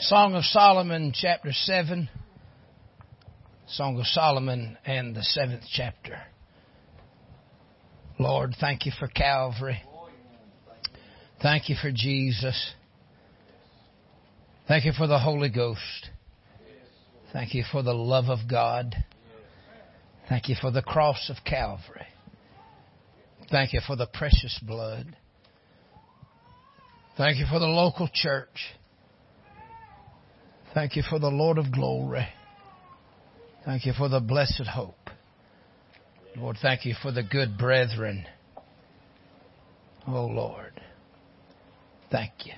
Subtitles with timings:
[0.00, 2.08] Song of Solomon, chapter 7.
[3.66, 6.20] Song of Solomon and the seventh chapter.
[8.16, 9.82] Lord, thank you for Calvary.
[11.42, 12.72] Thank you for Jesus.
[14.68, 16.10] Thank you for the Holy Ghost.
[17.32, 18.94] Thank you for the love of God.
[20.28, 22.06] Thank you for the cross of Calvary.
[23.50, 25.16] Thank you for the precious blood.
[27.16, 28.76] Thank you for the local church.
[30.78, 32.28] Thank you for the Lord of glory.
[33.64, 35.10] Thank you for the blessed hope.
[36.36, 38.24] Lord, thank you for the good brethren.
[40.06, 40.80] Oh, Lord.
[42.12, 42.52] Thank you.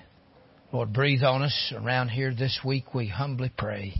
[0.71, 3.95] Lord, breathe on us around here this week, we humbly pray.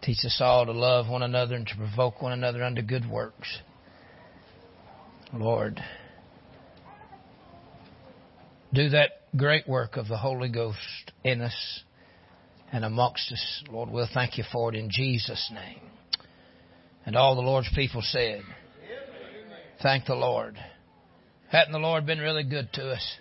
[0.00, 3.58] Teach us all to love one another and to provoke one another unto good works.
[5.34, 5.82] Lord,
[8.72, 11.82] do that great work of the Holy Ghost in us
[12.72, 13.64] and amongst us.
[13.70, 15.80] Lord, we'll thank you for it in Jesus' name.
[17.06, 18.42] And all the Lord's people said,
[19.82, 20.56] Thank the Lord.
[21.50, 23.16] Hadn't the Lord been really good to us?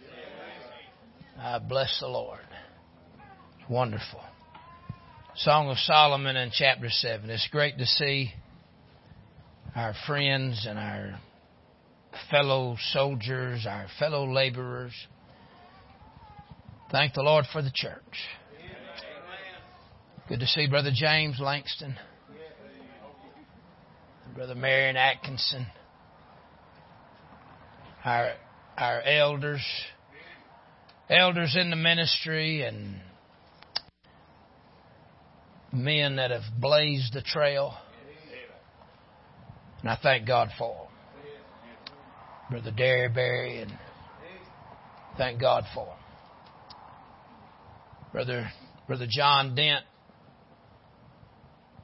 [1.40, 2.40] I bless the Lord.
[3.60, 4.22] It's wonderful.
[5.36, 7.30] Song of Solomon in chapter 7.
[7.30, 8.34] It's great to see
[9.76, 11.20] our friends and our
[12.32, 14.94] fellow soldiers, our fellow laborers.
[16.92, 18.02] Thank the Lord for the church.
[20.28, 21.96] Good to see Brother James Langston,
[24.36, 25.66] Brother Marion Atkinson,
[28.04, 28.34] our
[28.78, 29.66] our elders,
[31.10, 33.00] elders in the ministry, and
[35.72, 37.74] men that have blazed the trail.
[39.80, 40.88] And I thank God for them.
[42.52, 43.72] Brother Derryberry, and
[45.18, 45.96] thank God for them.
[48.12, 48.52] Brother
[48.88, 49.86] Brother John Dent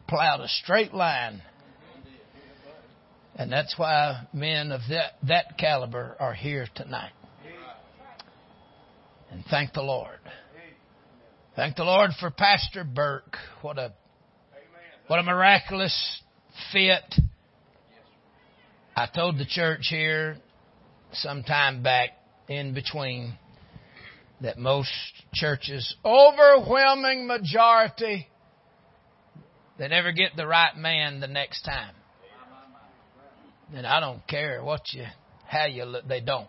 [0.08, 1.42] plowed a straight line.
[3.36, 7.14] And that's why men of that, that caliber are here tonight.
[9.32, 10.20] And thank the Lord.
[11.56, 13.38] Thank the Lord for Pastor Burke.
[13.62, 13.94] What a,
[15.08, 16.22] what a miraculous
[16.72, 17.16] fit.
[18.96, 20.38] I told the church here
[21.14, 22.10] some time back
[22.48, 23.34] in between
[24.42, 24.92] that most
[25.34, 28.28] churches, overwhelming majority,
[29.78, 31.96] they never get the right man the next time.
[33.74, 35.06] And I don't care what you,
[35.46, 36.48] how you look, they don't.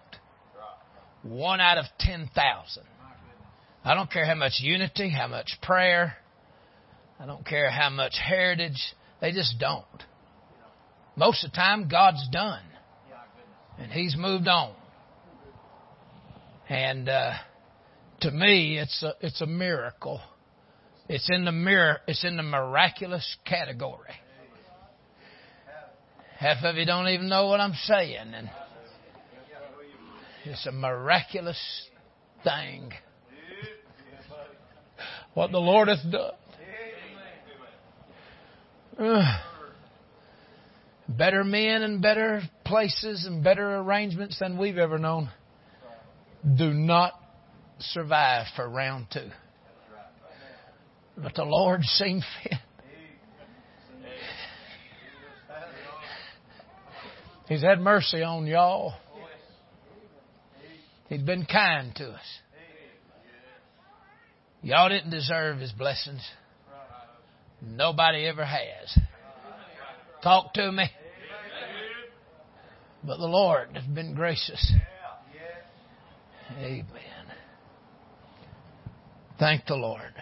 [1.22, 2.84] One out of 10,000.
[3.82, 6.16] I don't care how much unity, how much prayer.
[7.18, 8.94] I don't care how much heritage.
[9.20, 9.84] They just don't.
[11.16, 12.62] Most of the time, God's done.
[13.78, 14.74] And He's moved on.
[16.68, 17.32] And, uh,
[18.20, 20.20] to me, it's a, it's a miracle
[21.08, 24.14] it's in the mirror, it's in the miraculous category.
[26.38, 28.50] Half of you don't even know what I'm saying, and
[30.44, 31.58] it's a miraculous
[32.42, 32.92] thing.
[35.34, 36.32] What the Lord hath done.
[38.96, 39.40] Uh,
[41.08, 45.30] better men and better places and better arrangements than we've ever known
[46.56, 47.14] do not
[47.78, 49.30] survive for round two.
[51.16, 52.58] But the Lord seen fit.
[57.48, 58.94] He's had mercy on y'all.
[61.08, 62.40] He's been kind to us.
[64.62, 66.26] Y'all didn't deserve His blessings.
[67.60, 68.98] Nobody ever has.
[70.22, 70.86] Talk to me.
[73.04, 74.72] But the Lord has been gracious.
[76.58, 76.86] Amen.
[79.38, 80.14] Thank the Lord.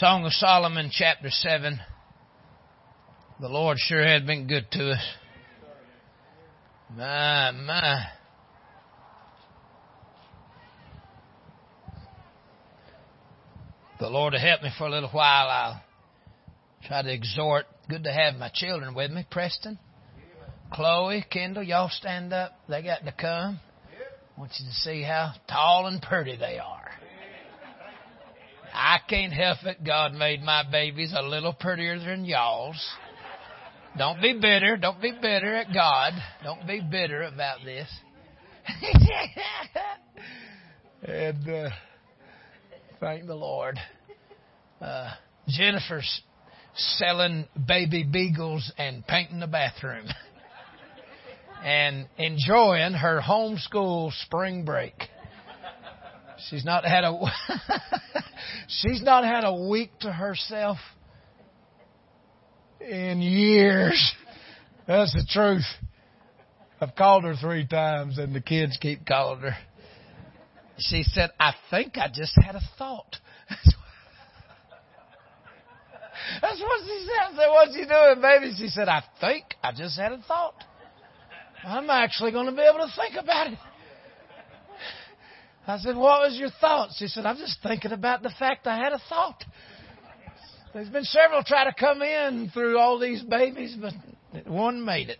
[0.00, 1.78] Song of Solomon, chapter 7.
[3.38, 5.06] The Lord sure has been good to us.
[6.96, 8.06] My, my.
[13.98, 15.48] The Lord will help me for a little while.
[15.50, 15.82] I'll
[16.86, 17.66] try to exhort.
[17.90, 19.26] Good to have my children with me.
[19.30, 19.78] Preston,
[20.72, 22.52] Chloe, Kendall, y'all stand up.
[22.70, 23.60] They got to come.
[24.34, 26.79] I want you to see how tall and pretty they are.
[28.72, 29.84] I can't help it.
[29.84, 32.80] God made my babies a little prettier than y'all's.
[33.98, 34.76] Don't be bitter.
[34.76, 36.12] Don't be bitter at God.
[36.44, 37.88] Don't be bitter about this.
[41.02, 41.70] and uh,
[43.00, 43.78] thank the Lord.
[44.80, 45.12] Uh,
[45.48, 46.22] Jennifer's
[46.74, 50.06] selling baby beagles and painting the bathroom
[51.64, 54.94] and enjoying her homeschool spring break.
[56.48, 57.12] She's not had a
[58.68, 60.78] She's not had a week to herself
[62.80, 64.14] in years.
[64.86, 65.66] That's the truth.
[66.80, 69.56] I've called her three times and the kids keep calling her.
[70.78, 73.16] She said, I think I just had a thought.
[76.40, 77.32] That's what she said.
[77.32, 78.54] I said, What's you doing, baby?
[78.56, 80.54] She said, I think I just had a thought.
[81.64, 83.58] I'm actually going to be able to think about it.
[85.70, 86.90] I said, What was your thought?
[86.96, 89.44] She said, I'm just thinking about the fact I had a thought.
[90.72, 93.92] There's been several try to come in through all these babies, but
[94.46, 95.18] one made it.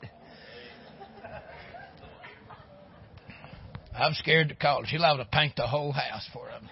[3.95, 4.85] I'm scared to call.
[4.85, 6.69] She'll have to paint the whole house for them.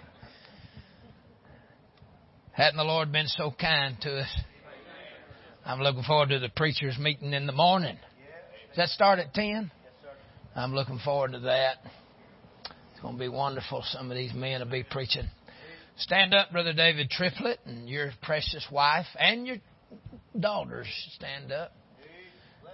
[2.53, 4.41] Hadn't the Lord been so kind to us?
[5.65, 7.97] I'm looking forward to the preachers meeting in the morning.
[8.69, 9.71] Does that start at 10?
[10.57, 11.77] I'm looking forward to that.
[12.99, 13.85] It's going to be wonderful.
[13.93, 15.23] Some of these men will be preaching.
[15.99, 19.59] Stand up, Brother David Triplett, and your precious wife and your
[20.37, 20.89] daughters.
[21.15, 21.71] Stand up.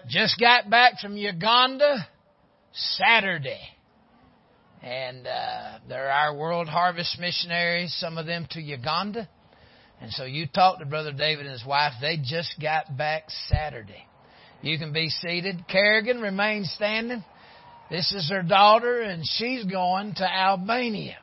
[0.08, 2.08] Just got back from Uganda
[2.72, 3.60] Saturday.
[4.82, 9.28] And uh, they're our World Harvest missionaries, some of them to Uganda.
[10.00, 11.92] And so you talked to Brother David and his wife.
[12.00, 14.06] They just got back Saturday.
[14.62, 15.68] You can be seated.
[15.68, 17.22] Kerrigan remains standing.
[17.94, 21.16] This is her daughter, and she's going to Albania.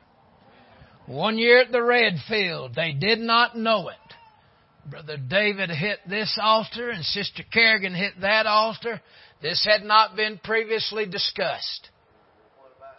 [1.04, 3.96] One year at the Redfield, they did not know it.
[4.90, 9.02] Brother David hit this altar, and Sister Kerrigan hit that altar.
[9.42, 11.90] This had not been previously discussed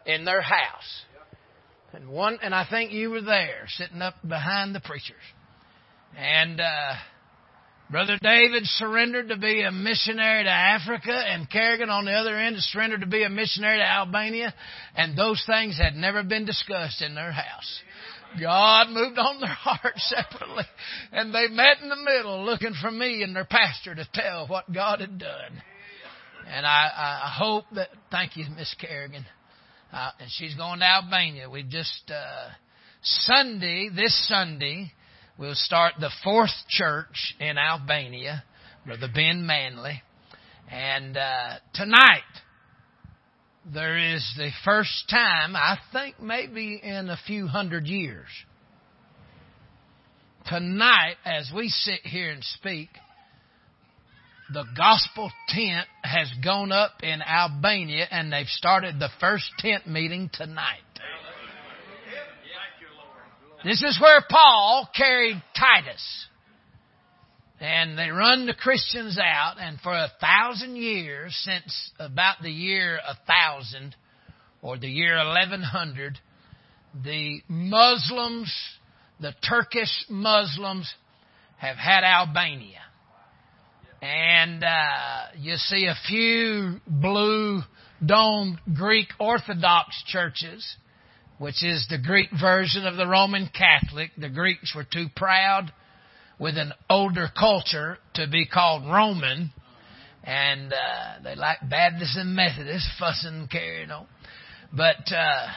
[0.05, 1.05] in their house.
[1.93, 5.15] And one, and I think you were there, sitting up behind the preachers.
[6.15, 6.93] And uh,
[7.89, 12.55] Brother David surrendered to be a missionary to Africa, and Kerrigan on the other end
[12.59, 14.53] surrendered to be a missionary to Albania,
[14.95, 17.81] and those things had never been discussed in their house.
[18.41, 20.63] God moved on their hearts separately,
[21.11, 24.71] and they met in the middle looking for me and their pastor to tell what
[24.73, 25.61] God had done.
[26.47, 29.25] And I, I hope that, thank you, Miss Kerrigan.
[29.91, 31.49] Uh, and she's going to Albania.
[31.49, 32.49] We just, uh,
[33.01, 34.91] Sunday, this Sunday,
[35.37, 38.43] we'll start the fourth church in Albania,
[38.85, 40.01] Brother Ben Manley.
[40.71, 42.21] And, uh, tonight,
[43.65, 48.27] there is the first time, I think maybe in a few hundred years.
[50.47, 52.89] Tonight, as we sit here and speak,
[54.51, 60.29] the gospel tent has gone up in Albania and they've started the first tent meeting
[60.33, 60.92] tonight.
[63.63, 66.27] This is where Paul carried Titus.
[67.61, 72.97] And they run the Christians out, and for a thousand years, since about the year
[72.97, 73.95] a 1000
[74.61, 76.19] or the year 1100,
[77.05, 78.53] the Muslims,
[79.21, 80.93] the Turkish Muslims,
[81.55, 82.81] have had Albania.
[84.01, 87.61] And uh, you see a few blue
[88.05, 90.75] domed Greek Orthodox churches,
[91.37, 94.11] which is the Greek version of the Roman Catholic.
[94.17, 95.71] The Greeks were too proud
[96.39, 99.51] with an older culture to be called Roman.
[100.23, 104.07] And uh, they like Baptists and Methodists fussing and carrying on.
[104.71, 105.47] But uh,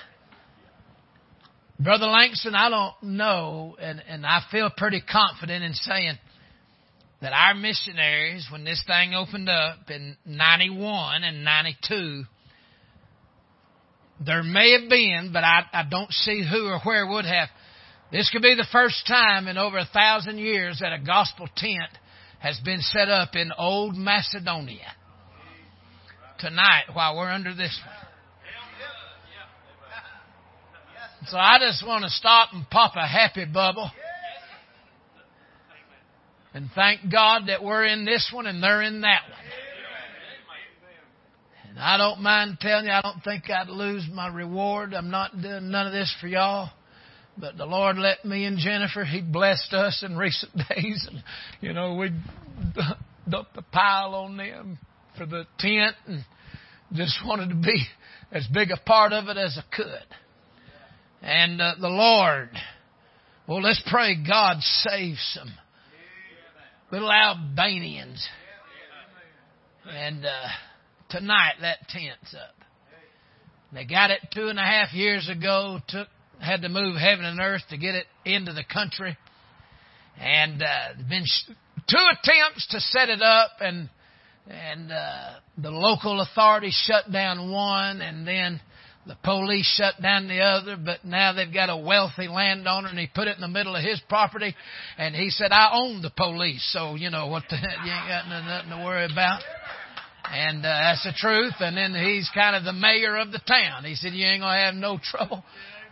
[1.78, 6.18] Brother Langston, I don't know, and, and I feel pretty confident in saying
[7.20, 12.24] that our missionaries, when this thing opened up in 91 and 92,
[14.24, 17.48] there may have been, but I, I don't see who or where would have.
[18.10, 21.90] This could be the first time in over a thousand years that a gospel tent
[22.38, 24.92] has been set up in old Macedonia.
[26.38, 27.96] Tonight, while we're under this one.
[31.28, 33.90] So I just want to stop and pop a happy bubble.
[36.54, 39.45] And thank God that we're in this one and they're in that one.
[41.76, 44.94] And I don't mind telling you, I don't think I'd lose my reward.
[44.94, 46.70] I'm not doing none of this for y'all.
[47.36, 51.06] But the Lord let me and Jennifer, He blessed us in recent days.
[51.10, 51.22] And,
[51.60, 52.12] you know, we
[53.28, 54.78] dumped the pile on them
[55.18, 56.24] for the tent and
[56.94, 57.84] just wanted to be
[58.32, 60.16] as big a part of it as I could.
[61.20, 62.48] And uh, the Lord,
[63.46, 65.52] well, let's pray God save some
[66.90, 68.26] little Albanians.
[69.86, 70.30] And uh,
[71.10, 72.54] tonight that tent's up.
[73.72, 75.78] They got it two and a half years ago.
[75.88, 76.08] Took
[76.40, 79.16] had to move heaven and earth to get it into the country,
[80.20, 81.24] and uh, been
[81.88, 83.88] two attempts to set it up, and
[84.48, 88.60] and uh, the local authorities shut down one, and then
[89.06, 93.06] The police shut down the other, but now they've got a wealthy landowner and he
[93.06, 94.52] put it in the middle of his property
[94.98, 96.68] and he said, I own the police.
[96.72, 99.42] So, you know, what the, you ain't got nothing to worry about.
[100.32, 101.54] And uh, that's the truth.
[101.60, 103.84] And then he's kind of the mayor of the town.
[103.84, 105.44] He said, you ain't going to have no trouble.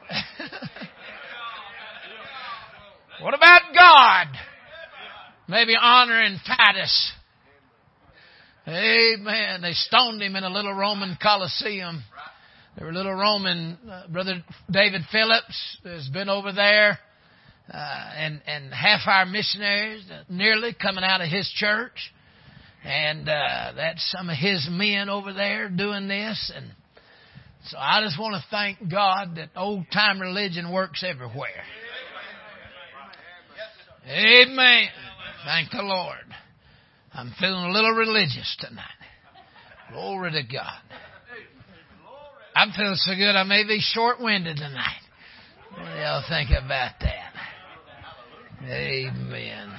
[3.21, 4.26] what about God?
[5.49, 7.12] Maybe honoring Titus.
[8.67, 9.61] Amen.
[9.61, 12.03] They stoned him in a little Roman Colosseum.
[12.76, 16.99] There were little Roman, uh, Brother David Phillips has been over there,
[17.73, 22.12] uh, and, and half our missionaries uh, nearly coming out of his church.
[22.85, 26.53] And, uh, that's some of his men over there doing this.
[26.55, 26.71] And
[27.67, 31.64] so I just want to thank God that old time religion works everywhere.
[34.07, 34.88] Amen.
[35.47, 36.26] Thank the Lord.
[37.12, 38.85] I'm feeling a little religious tonight.
[39.93, 40.81] Glory to God.
[42.55, 45.00] I'm feeling so good I may be short winded tonight.
[45.71, 47.33] What do y'all think about that?
[48.62, 49.73] Amen.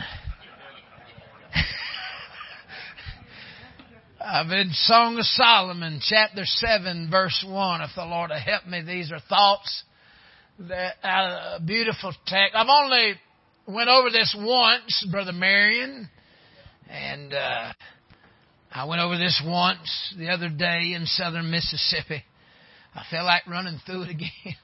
[4.27, 7.81] I've been Song of Solomon, chapter 7, verse 1.
[7.81, 9.83] If the Lord will help me, these are thoughts
[10.61, 12.55] that out a beautiful text.
[12.55, 13.13] I've only
[13.67, 16.09] went over this once, Brother Marion,
[16.89, 17.73] and uh,
[18.71, 22.23] I went over this once the other day in southern Mississippi.
[22.95, 24.55] I feel like running through it again.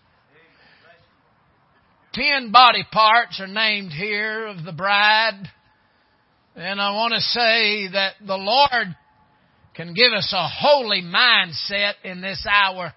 [2.13, 5.47] Ten body parts are named here of the bride.
[6.55, 8.95] And I want to say that the Lord
[9.85, 12.93] can give us a holy mindset in this hour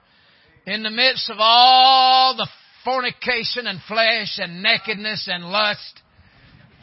[0.67, 2.47] in the midst of all the
[2.85, 6.03] fornication and flesh and nakedness and lust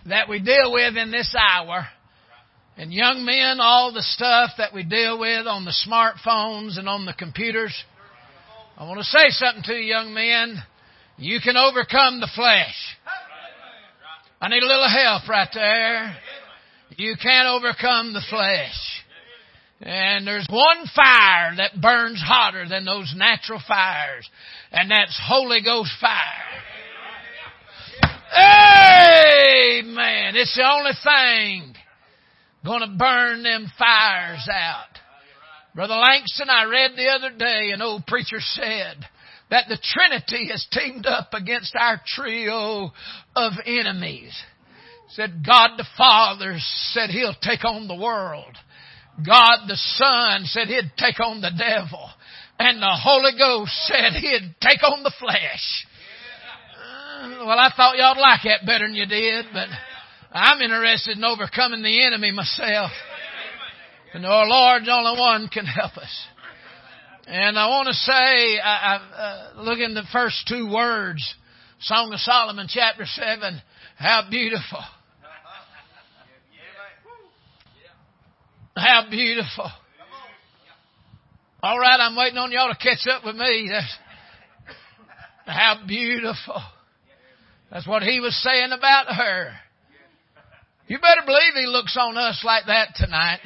[0.07, 1.87] that we deal with in this hour.
[2.77, 7.05] And young men, all the stuff that we deal with on the smartphones and on
[7.05, 7.75] the computers.
[8.77, 10.63] I want to say something to you, young men.
[11.17, 12.97] You can overcome the flesh.
[14.41, 16.17] I need a little help right there.
[16.97, 19.00] You can't overcome the flesh.
[19.81, 24.29] And there's one fire that burns hotter than those natural fires,
[24.71, 26.61] and that's Holy Ghost fire.
[28.33, 30.35] Amen.
[30.35, 31.75] It's the only thing
[32.63, 34.99] gonna burn them fires out.
[35.73, 38.97] Brother Langston, I read the other day an old preacher said
[39.49, 42.91] that the Trinity has teamed up against our trio
[43.35, 44.33] of enemies.
[45.09, 46.55] Said God the Father
[46.91, 48.55] said He'll take on the world.
[49.25, 52.09] God the Son said He'd take on the devil.
[52.59, 55.87] And the Holy Ghost said He'd take on the flesh.
[56.77, 59.67] Uh, well, I thought y'all'd like that better than you did, but
[60.31, 62.91] I'm interested in overcoming the enemy myself.
[64.13, 66.27] And our Lord's only one can help us.
[67.27, 71.23] And I want to say, I, I, uh, look in the first two words,
[71.79, 73.61] Song of Solomon, chapter 7,
[73.97, 74.79] how beautiful.
[78.81, 79.69] How beautiful.
[81.61, 83.69] All right, I'm waiting on y'all to catch up with me.
[83.71, 83.97] That's,
[85.45, 86.59] how beautiful.
[87.71, 89.53] That's what he was saying about her.
[90.87, 93.39] You better believe he looks on us like that tonight.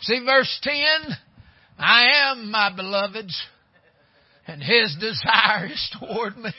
[0.00, 0.74] See verse 10?
[1.78, 3.40] I am my beloved's
[4.48, 6.52] and his desire is toward me.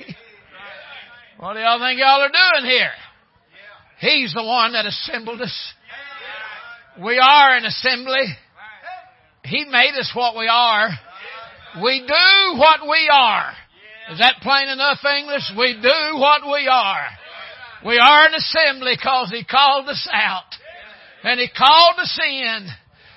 [1.40, 2.92] What do y'all think y'all are doing here?
[4.00, 5.74] He's the one that assembled us.
[7.04, 8.26] We are an assembly.
[9.46, 10.90] He made us what we are.
[11.82, 13.54] We do what we are.
[14.12, 15.52] Is that plain enough English?
[15.58, 17.06] We do what we are.
[17.86, 20.44] We are an assembly because He called us out.
[21.24, 22.68] And He called us in.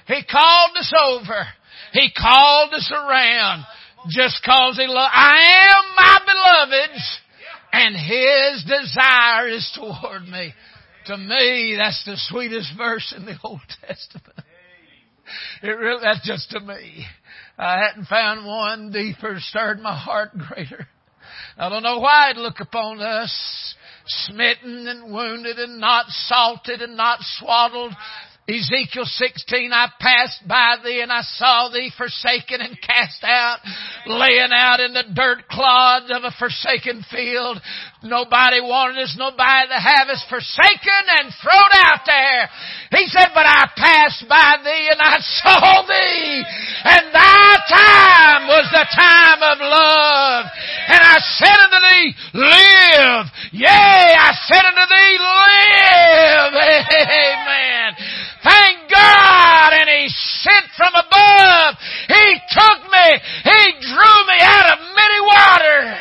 [0.06, 1.46] He called us over.
[1.92, 3.64] He called us around
[4.10, 5.12] just cause He loved.
[5.12, 7.18] I am my beloved's
[7.72, 10.52] and His desire is toward me.
[11.06, 14.38] To me, that's the sweetest verse in the Old Testament.
[15.62, 17.06] It really, that's just to me.
[17.58, 20.86] I hadn't found one deeper, stirred my heart greater.
[21.56, 23.74] I don't know why He'd look upon us
[24.06, 27.92] smitten and wounded and not salted and not swaddled
[28.48, 33.58] Ezekiel 16, I passed by thee and I saw thee forsaken and cast out,
[34.06, 37.62] laying out in the dirt clods of a forsaken field.
[38.02, 42.50] Nobody wanted us, nobody to have us forsaken and thrown out there.
[42.98, 46.42] He said, but I passed by thee and I saw thee
[46.82, 50.44] and thy time was the time of love.
[50.90, 53.24] And I said unto thee, live.
[53.54, 56.52] Yea, I said unto thee, live.
[57.06, 58.01] Amen.
[58.42, 59.72] Thank God!
[59.72, 61.74] And He sent from above.
[62.08, 63.08] He took me.
[63.44, 65.98] He drew me out of many waters.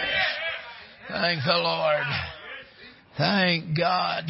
[1.10, 2.06] Thank the Lord.
[3.18, 4.24] Thank God.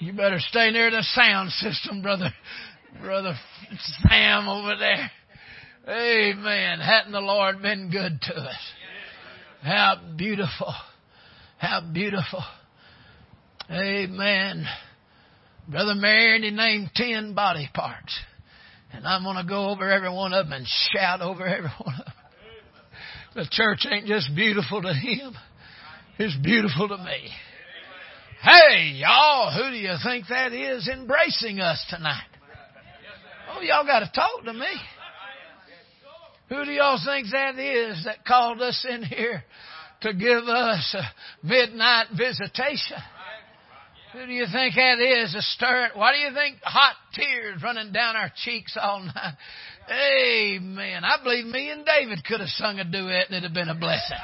[0.00, 2.30] You better stay near the sound system, brother.
[3.00, 3.34] Brother
[4.08, 5.10] Sam over there.
[5.88, 6.80] Amen.
[6.80, 8.56] Hadn't the Lord been good to us?
[9.62, 10.74] How beautiful.
[11.58, 12.42] How beautiful.
[13.70, 14.66] Amen.
[15.68, 18.18] Brother Marion, he named ten body parts.
[18.92, 21.94] And I'm going to go over every one of them and shout over every one
[21.98, 22.14] of them.
[23.34, 25.34] The church ain't just beautiful to him.
[26.18, 27.28] It's beautiful to me.
[28.40, 32.28] Hey, y'all, who do you think that is embracing us tonight?
[33.50, 34.68] Oh, y'all got to talk to me.
[36.50, 39.42] Who do y'all think that is that called us in here
[40.02, 42.98] to give us a midnight visitation?
[44.14, 45.34] Who do you think that is?
[45.34, 45.90] A stir.
[45.94, 49.34] Why do you think hot tears running down our cheeks all night?
[49.90, 51.04] Amen.
[51.04, 53.74] I believe me and David could have sung a duet and it'd have been a
[53.74, 54.16] blessing.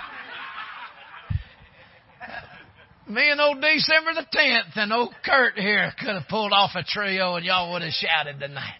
[3.08, 6.84] Me and old December the 10th and old Kurt here could have pulled off a
[6.84, 8.78] trio and y'all would have shouted tonight.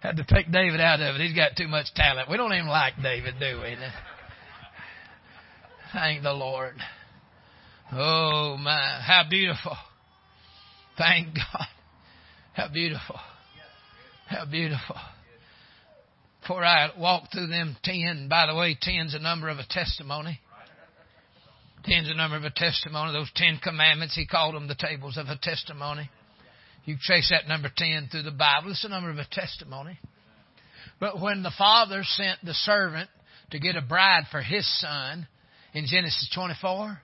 [0.00, 1.20] Had to take David out of it.
[1.20, 2.30] He's got too much talent.
[2.30, 3.76] We don't even like David, do we?
[5.92, 6.76] Thank the Lord.
[7.92, 9.76] Oh my, how beautiful.
[10.96, 11.66] Thank God.
[12.52, 13.16] How beautiful.
[14.28, 14.96] How beautiful.
[16.40, 20.40] Before I walk through them ten, by the way, ten's a number of a testimony.
[21.84, 23.12] Ten's a number of a testimony.
[23.12, 26.10] Those ten commandments, he called them the tables of a testimony.
[26.84, 28.70] You trace that number ten through the Bible.
[28.70, 29.98] It's a number of a testimony.
[31.00, 33.08] But when the father sent the servant
[33.50, 35.26] to get a bride for his son
[35.72, 37.00] in Genesis 24,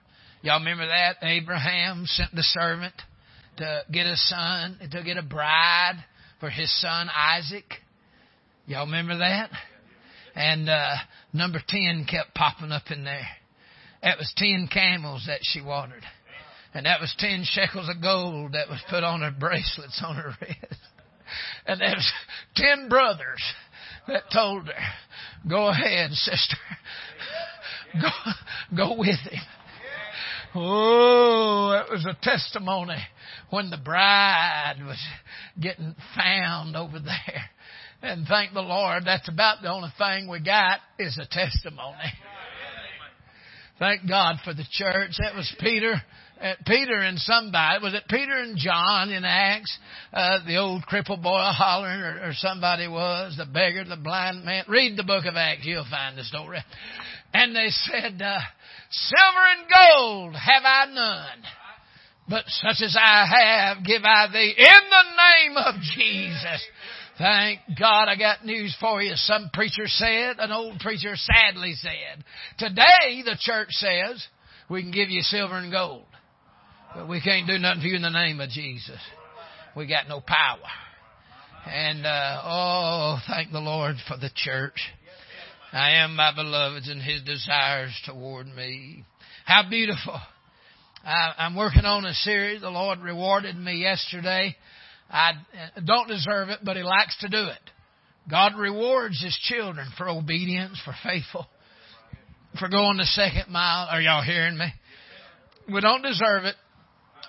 [0.47, 1.17] Y'all remember that?
[1.23, 2.93] Abraham sent the servant
[3.57, 6.01] to get a son, to get a bride
[6.39, 7.65] for his son Isaac.
[8.65, 9.49] Y'all remember that?
[10.35, 10.95] And uh,
[11.33, 13.27] number 10 kept popping up in there.
[14.01, 16.05] That was 10 camels that she watered.
[16.73, 20.31] And that was 10 shekels of gold that was put on her bracelets on her
[20.39, 20.81] wrist.
[21.65, 22.13] And there was
[22.55, 23.43] 10 brothers
[24.07, 24.73] that told her,
[25.49, 26.55] go ahead, sister.
[28.01, 28.09] Go,
[28.75, 29.41] go with him.
[30.59, 32.97] Oh, it was a testimony
[33.51, 34.99] when the bride was
[35.59, 37.49] getting found over there.
[38.01, 42.11] And thank the Lord, that's about the only thing we got is a testimony.
[43.77, 45.11] Thank God for the church.
[45.19, 45.93] That was Peter.
[46.41, 49.75] Uh, Peter and somebody, was it Peter and John in Acts?
[50.13, 54.63] Uh, the old crippled boy hollering or, or somebody was, the beggar, the blind man.
[54.67, 56.59] Read the book of Acts, you'll find the story.
[57.33, 58.39] And they said, uh,
[58.89, 61.43] Silver and gold have I none,
[62.29, 66.67] but such as I have give I thee in the name of Jesus.
[67.17, 69.13] Thank God I got news for you.
[69.15, 72.23] Some preacher said, an old preacher sadly said,
[72.59, 74.25] today the church says
[74.69, 76.05] we can give you silver and gold,
[76.95, 78.99] but we can't do nothing for you in the name of Jesus.
[79.75, 80.59] We got no power.
[81.65, 84.79] And, uh, oh, thank the Lord for the church.
[85.73, 89.03] I am my beloved's and his desires toward me.
[89.45, 90.19] How beautiful.
[91.03, 92.61] I, I'm working on a series.
[92.61, 94.55] The Lord rewarded me yesterday.
[95.09, 95.33] I
[95.85, 97.59] don't deserve it, but he likes to do it.
[98.29, 101.47] God rewards his children for obedience, for faithful,
[102.59, 103.87] for going the second mile.
[103.89, 104.67] Are y'all hearing me?
[105.71, 106.55] We don't deserve it,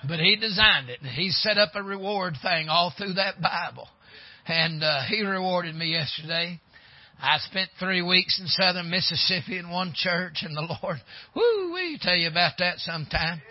[0.09, 1.01] but he designed it.
[1.01, 3.88] He set up a reward thing all through that Bible.
[4.46, 6.61] And uh, he rewarded me yesterday.
[7.20, 10.98] I spent three weeks in southern Mississippi in one church, and the Lord,
[11.35, 13.42] whoo, we tell you about that sometime.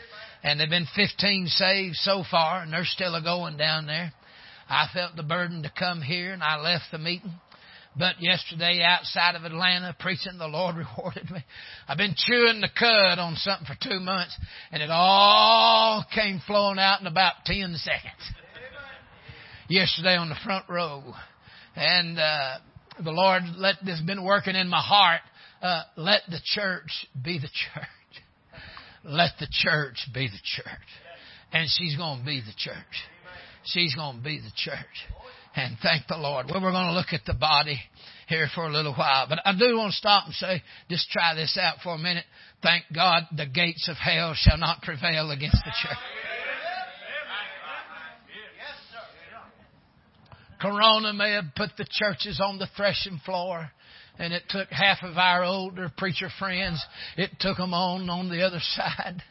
[0.44, 4.14] And there've been 15 saved so far, and they're still a going down there.
[4.70, 7.34] I felt the burden to come here, and I left the meeting.
[7.98, 11.44] But yesterday, outside of Atlanta, preaching, the Lord rewarded me.
[11.88, 14.38] I've been chewing the cud on something for two months,
[14.72, 18.32] and it all came flowing out in about 10 seconds.
[19.70, 21.04] Yesterday on the front row.
[21.76, 22.58] And, uh,
[23.04, 25.22] the Lord let this been working in my heart.
[25.62, 27.88] Uh, let the church be the church.
[29.04, 30.88] Let the church be the church.
[31.52, 32.76] And she's going to be the church.
[33.66, 34.76] She's going to be the church.
[35.56, 36.48] And thank the Lord.
[36.48, 37.80] Well, we're going to look at the body
[38.28, 39.28] here for a little while.
[39.28, 42.26] But I do want to stop and say, just try this out for a minute.
[42.62, 45.98] Thank God the gates of hell shall not prevail against the church.
[50.60, 53.72] Corona may have put the churches on the threshing floor,
[54.18, 56.84] and it took half of our older preacher friends.
[57.16, 59.22] It took them on on the other side.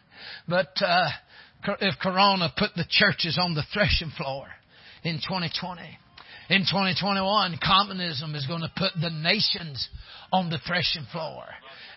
[0.49, 1.09] But uh,
[1.81, 4.47] if Corona put the churches on the threshing floor
[5.03, 5.83] in 2020,
[6.49, 9.89] in 2021, communism is going to put the nations
[10.33, 11.45] on the threshing floor.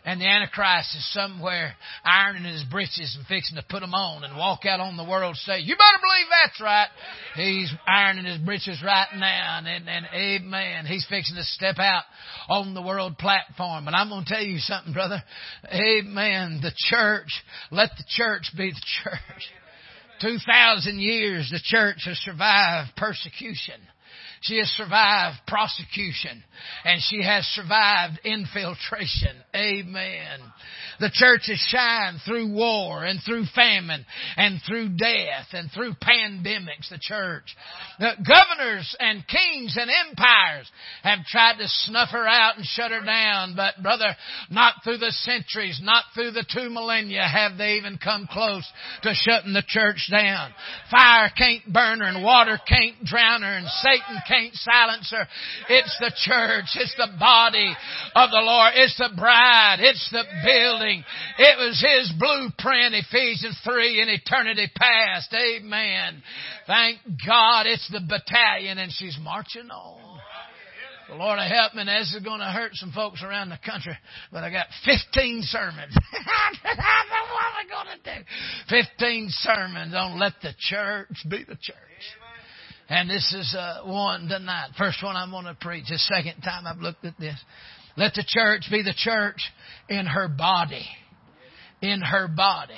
[0.06, 4.38] And the Antichrist is somewhere ironing his breeches and fixing to put them on and
[4.38, 5.66] walk out on the world stage.
[5.66, 6.88] You better believe that's right.
[7.36, 10.86] He's ironing his breeches right now and, and, amen.
[10.86, 12.04] He's fixing to step out
[12.48, 13.88] on the world platform.
[13.88, 15.22] And I'm going to tell you something, brother.
[15.72, 16.60] Amen.
[16.62, 17.30] The church,
[17.72, 19.44] let the church be the church.
[20.22, 23.76] 2,000 years the church has survived persecution.
[24.42, 26.44] She has survived prosecution
[26.86, 29.36] and she has survived infiltration.
[29.56, 30.40] Amen.
[31.00, 36.90] The church has shined through war and through famine and through death and through pandemics.
[36.90, 37.56] The church.
[38.00, 40.70] The governors and kings and empires
[41.04, 44.16] have tried to snuff her out and shut her down, but brother,
[44.50, 48.68] not through the centuries, not through the two millennia have they even come close
[49.04, 50.52] to shutting the church down.
[50.92, 55.28] Fire can't burn her and water can't drown her and Satan can't silence her.
[55.70, 56.70] It's the church.
[56.76, 57.74] It's the body
[58.16, 58.74] of the Lord.
[58.76, 59.78] It's the bride.
[59.80, 61.04] It's the building.
[61.38, 65.34] It was His blueprint, Ephesians 3 in eternity past.
[65.34, 66.22] Amen.
[66.68, 70.20] Thank God it's the battalion and she's marching on.
[71.10, 73.98] The Lord help me, this is going to hurt some folks around the country,
[74.32, 75.98] but I got 15 sermons.
[76.62, 78.26] what am going to do?
[78.70, 81.89] 15 sermons on let the church be the church.
[82.90, 84.72] And this is uh, one tonight.
[84.76, 85.86] First one I'm going to preach.
[85.90, 87.36] The second time I've looked at this.
[87.96, 89.42] Let the church be the church
[89.90, 90.86] in her body.
[91.82, 92.74] In her body.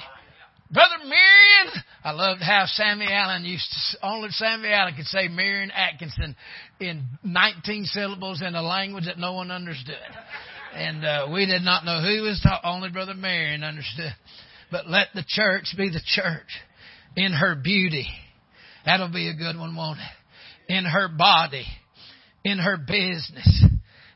[0.70, 5.72] Brother Marion, I loved how Sammy Allen used to, only Sammy Allen could say Marion
[5.72, 6.36] Atkinson
[6.80, 9.96] in 19 syllables in a language that no one understood.
[10.74, 14.14] And uh, we did not know who was talking, only Brother Marion understood.
[14.72, 16.48] But let the church be the church
[17.18, 18.08] in her beauty.
[18.86, 20.74] That'll be a good one, won't it?
[20.74, 21.66] In her body,
[22.44, 23.66] in her business,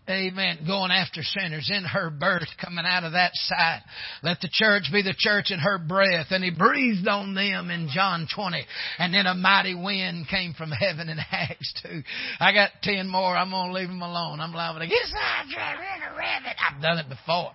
[0.08, 0.60] Amen.
[0.68, 3.82] Going after sinners in her birth, coming out of that side.
[4.22, 6.28] Let the church be the church in her breath.
[6.30, 8.64] And he breathed on them in John 20.
[9.00, 12.04] And then a mighty wind came from heaven in Acts 2.
[12.40, 13.36] I got 10 more.
[13.36, 14.42] I'm going to leave them alone.
[14.42, 14.98] I'm liable to get
[16.14, 16.56] a rabbit.
[16.62, 17.52] I've done it before.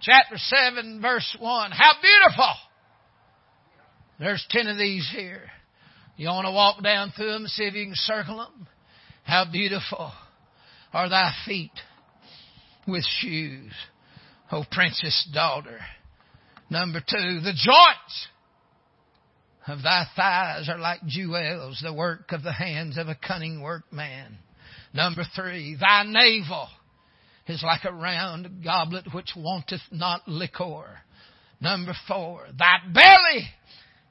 [0.00, 1.70] Chapter 7, verse 1.
[1.72, 2.54] How beautiful!
[4.18, 5.42] There's 10 of these here.
[6.16, 8.66] You want to walk down through them, see if you can circle them?
[9.24, 10.12] How beautiful
[10.92, 11.72] are thy feet
[12.88, 13.72] with shoes,
[14.50, 15.78] O princess daughter.
[16.70, 18.28] Number two, the joints
[19.66, 24.38] of thy thighs are like jewels, the work of the hands of a cunning workman.
[24.94, 26.68] Number three, thy navel
[27.46, 30.98] is like a round goblet which wanteth not liquor.
[31.60, 33.48] Number four, thy belly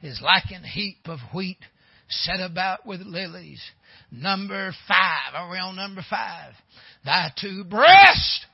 [0.03, 1.57] is like an heap of wheat
[2.09, 3.61] set about with lilies.
[4.11, 5.33] Number five.
[5.33, 6.53] Are we on number five?
[7.03, 8.45] Thy two breasts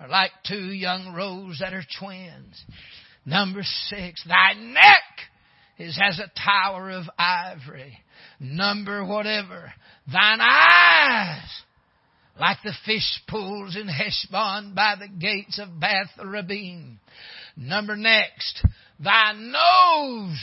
[0.00, 2.64] are like two young roes that are twins.
[3.24, 4.24] Number six.
[4.26, 5.02] Thy neck
[5.78, 7.98] is as a tower of ivory.
[8.38, 9.72] Number whatever.
[10.10, 11.62] Thine eyes
[12.38, 16.96] like the fish pools in Heshbon by the gates of Bath Rabbim.
[17.56, 18.64] Number next.
[18.98, 20.40] Thy nose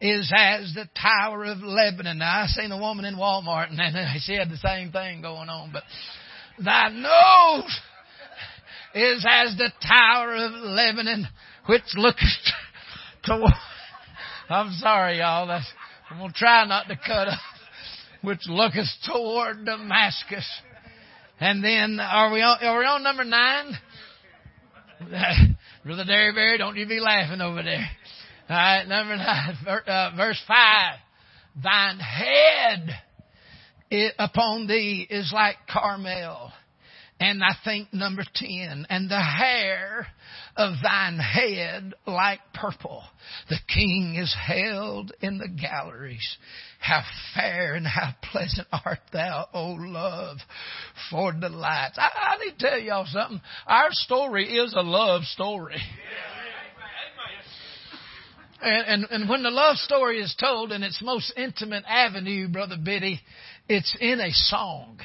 [0.00, 2.18] is as the Tower of Lebanon.
[2.18, 5.72] Now, I seen a woman in Walmart and she had the same thing going on,
[5.72, 5.82] but
[6.62, 7.80] thy nose
[8.94, 11.26] is as the Tower of Lebanon,
[11.66, 12.22] which looketh
[13.24, 13.52] toward,
[14.48, 15.70] I'm sorry y'all, that's,
[16.10, 17.38] I'm gonna try not to cut up,
[18.22, 20.46] which looketh toward Damascus.
[21.40, 23.78] And then, are we on, are we on number nine?
[25.84, 27.88] Brother Derryberry, don't you be laughing over there.
[28.48, 29.56] All right, number nine,
[29.86, 30.98] uh, verse five.
[31.62, 32.88] Thine head
[34.18, 36.52] upon thee is like Carmel.
[37.20, 40.06] And I think number 10, and the hair
[40.56, 43.02] of thine head like purple.
[43.48, 46.38] The king is held in the galleries.
[46.78, 47.02] How
[47.34, 50.38] fair and how pleasant art thou, O love,
[51.10, 51.98] for delights.
[51.98, 53.40] I, I need to tell y'all something.
[53.66, 55.74] Our story is a love story.
[55.74, 56.37] Yeah.
[58.60, 62.76] And, and, and when the love story is told in its most intimate avenue, Brother
[62.82, 63.20] Biddy,
[63.68, 64.98] it's in a song.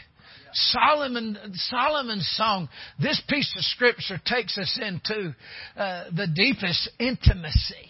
[0.54, 5.36] Solomon, Solomon's song, this piece of scripture takes us into
[5.76, 7.90] uh, the deepest intimacy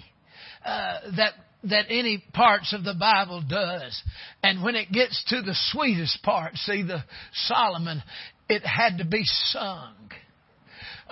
[0.65, 1.33] uh, that
[1.65, 4.01] that any parts of the Bible does.
[4.43, 8.03] And when it gets to the sweetest part, see the Solomon,
[8.49, 9.95] it had to be sung.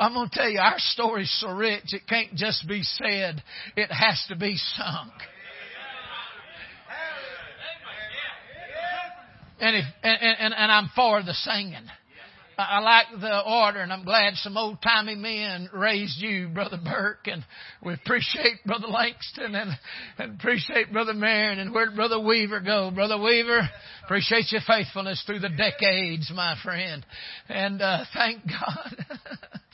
[0.02, 3.44] I'm going to tell you, our story's so rich, it can't just be said,
[3.78, 5.12] it has to be sung.
[9.60, 11.86] And, if, and, and, and I'm for the singing.
[12.58, 17.28] I like the order, and I'm glad some old timey men raised you, Brother Burke,
[17.28, 17.46] and
[17.84, 19.72] we appreciate Brother Langston and,
[20.18, 22.90] and appreciate Brother Marion, and where'd Brother Weaver go?
[22.90, 23.70] Brother Weaver,
[24.06, 27.06] appreciate your faithfulness through the decades, my friend,
[27.50, 29.06] and uh, thank God.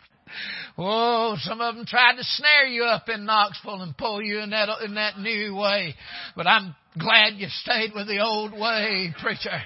[0.77, 4.51] Oh, some of them tried to snare you up in Knoxville and pull you in
[4.51, 5.95] that, in that new way.
[6.35, 9.61] But I'm glad you stayed with the old way, preacher.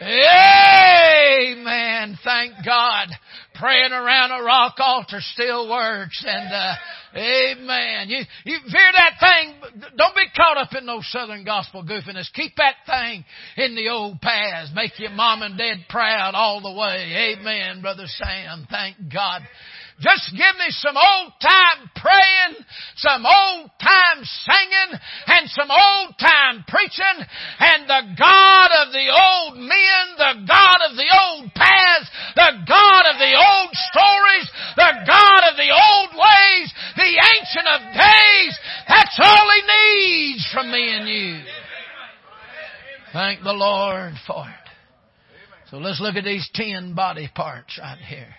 [0.00, 0.98] Amen.
[2.24, 3.08] Thank God.
[3.54, 6.24] Praying around a rock altar still works.
[6.26, 6.74] And, uh,
[7.16, 8.08] amen.
[8.08, 9.54] You, you fear that thing.
[9.96, 12.32] Don't be caught up in those Southern gospel goofiness.
[12.32, 13.24] Keep that thing
[13.56, 14.72] in the old paths.
[14.74, 17.36] Make your mom and dad proud all the way.
[17.38, 18.66] Amen, Brother Sam.
[18.68, 19.42] Thank God.
[20.00, 26.64] Just give me some old time praying, some old time singing, and some old time
[26.66, 27.18] preaching,
[27.60, 33.02] and the God of the old men, the God of the old paths, the God
[33.06, 39.18] of the old stories, the God of the old ways, the Ancient of Days, that's
[39.22, 41.44] all He needs from me and you.
[43.12, 44.70] Thank the Lord for it.
[45.70, 48.34] So let's look at these ten body parts right here.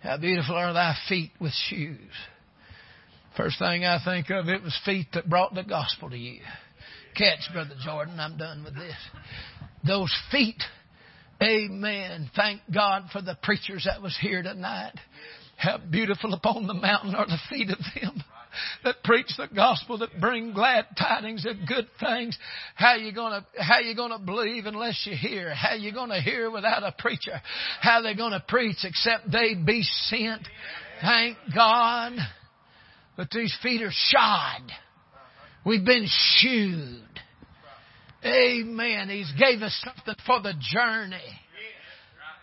[0.00, 1.98] How beautiful are thy feet with shoes.
[3.36, 6.40] First thing I think of, it was feet that brought the gospel to you.
[7.16, 8.96] Catch, Brother Jordan, I'm done with this.
[9.86, 10.62] Those feet,
[11.42, 12.30] amen.
[12.34, 14.94] Thank God for the preachers that was here tonight.
[15.56, 18.22] How beautiful upon the mountain are the feet of them
[18.84, 22.38] that preach the gospel, that bring glad tidings of good things.
[22.74, 25.54] How you gonna, how you gonna believe unless you hear?
[25.54, 27.40] How you gonna hear without a preacher?
[27.80, 30.46] How they gonna preach except they be sent?
[31.00, 32.12] Thank God
[33.16, 34.62] that these feet are shod.
[35.64, 37.02] We've been shoed.
[38.24, 39.08] Amen.
[39.08, 41.40] He's gave us something for the journey.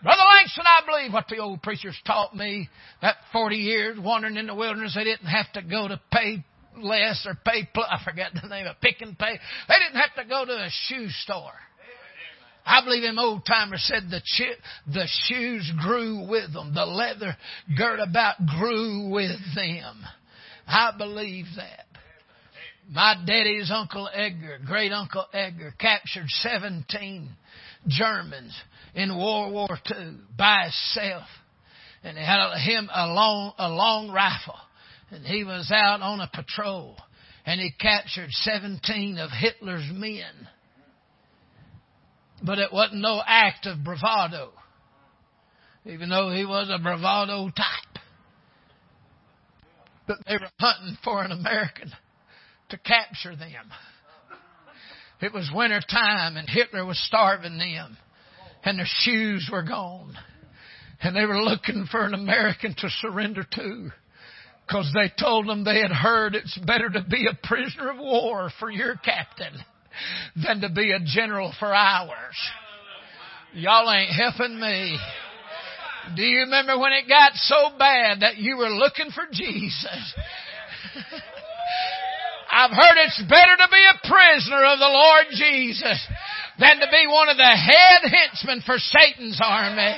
[0.04, 2.68] Brother Langston, I believe what the old preachers taught me
[3.00, 6.44] that 40 years wandering in the wilderness, they didn't have to go to pay
[6.76, 7.86] less or pay plus.
[7.90, 9.38] I forgot the name of pick and pay.
[9.66, 11.54] They didn't have to go to a shoe store.
[12.66, 16.74] I believe them old timers said the chi- the shoes grew with them.
[16.74, 17.34] The leather
[17.76, 20.02] girt about grew with them.
[20.66, 21.86] I believe that.
[22.90, 27.30] My daddy's Uncle Edgar, great Uncle Edgar, captured 17
[27.86, 28.54] Germans
[28.94, 31.28] in World War II by himself.
[32.02, 34.58] And he had a, him a long, a long rifle.
[35.10, 36.96] And he was out on a patrol.
[37.46, 40.48] And he captured 17 of Hitler's men.
[42.42, 44.52] But it wasn't no act of bravado.
[45.86, 48.02] Even though he was a bravado type.
[50.06, 51.90] But they were hunting for an American
[52.70, 53.70] to capture them.
[55.20, 57.96] It was winter time and Hitler was starving them
[58.64, 60.14] and their shoes were gone.
[61.02, 63.90] And they were looking for an American to surrender to.
[64.70, 68.50] Cause they told them they had heard it's better to be a prisoner of war
[68.58, 69.62] for your captain
[70.42, 72.36] than to be a general for ours.
[73.52, 74.98] Y'all ain't helping me.
[76.16, 80.14] Do you remember when it got so bad that you were looking for Jesus?
[82.54, 85.98] I've heard it's better to be a prisoner of the Lord Jesus
[86.62, 89.90] than to be one of the head henchmen for Satan's army.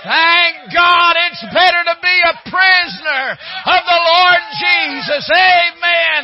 [0.00, 5.24] Thank God it's better to be a prisoner of the Lord Jesus.
[5.36, 6.20] Amen.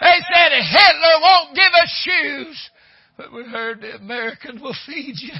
[0.00, 2.56] They said Hitler won't give us shoes,
[3.16, 5.32] but we heard the American will feed you.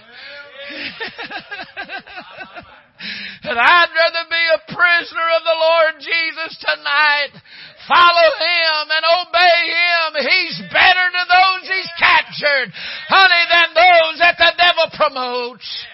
[3.43, 7.43] and I'd rather be a prisoner of the Lord Jesus tonight
[7.89, 10.09] Follow Him and obey Him.
[10.23, 12.73] He's better to those He's captured,
[13.09, 15.85] honey, than those that the devil promotes.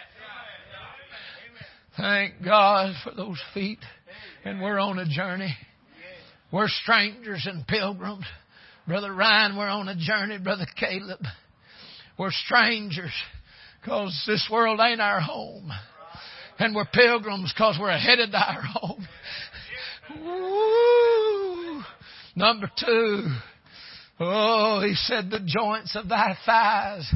[1.96, 3.80] Thank God for those feet.
[4.44, 5.56] And we're on a journey.
[6.52, 8.24] We're strangers and pilgrims.
[8.86, 10.38] Brother Ryan, we're on a journey.
[10.38, 11.20] Brother Caleb,
[12.18, 13.12] we're strangers
[13.80, 15.70] because this world ain't our home.
[16.58, 19.06] And we're pilgrims because we're headed to our home.
[20.20, 21.82] Woo.
[22.34, 23.28] Number two.
[24.20, 27.08] Oh, he said the joints of thy thighs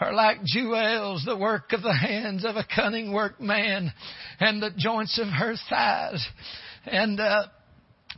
[0.00, 3.92] are like jewels, the work of the hands of a cunning workman,
[4.40, 6.26] and the joints of her thighs.
[6.86, 7.46] And uh,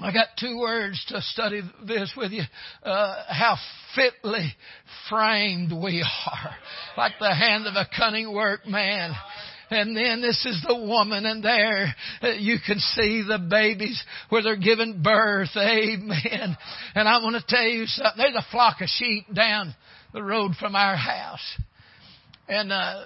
[0.03, 2.43] I got two words to study this with you.
[2.83, 3.57] Uh, how
[3.95, 4.55] fitly
[5.11, 6.51] framed we are,
[6.97, 9.13] like the hand of a cunning workman.
[9.71, 14.43] And then this is the woman and there uh, you can see the babies where
[14.43, 15.51] they're giving birth.
[15.57, 16.57] Amen.
[16.95, 18.15] And I want to tell you something.
[18.17, 19.75] There's a flock of sheep down
[20.13, 21.57] the road from our house.
[22.49, 23.05] And, uh,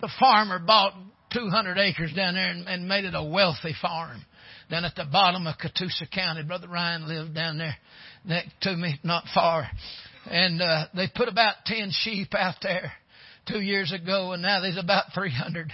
[0.00, 0.94] the farmer bought
[1.32, 4.24] 200 acres down there and, and made it a wealthy farm
[4.70, 6.42] down at the bottom of Catoosa County.
[6.42, 7.76] Brother Ryan lived down there
[8.24, 9.68] next to me, not far.
[10.26, 12.92] And uh, they put about 10 sheep out there
[13.46, 15.72] two years ago, and now there's about 300.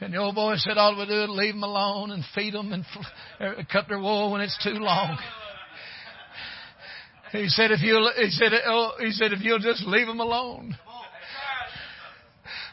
[0.00, 2.72] And the old boy said all we do is leave them alone and feed them
[2.72, 2.84] and
[3.70, 5.18] cut their wool when it's too long.
[7.32, 10.76] He said if you he said oh, he said if you'll just leave them alone,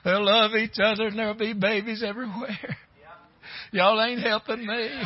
[0.04, 2.78] they'll love each other and there'll be babies everywhere.
[3.72, 5.02] Y'all ain't helping me.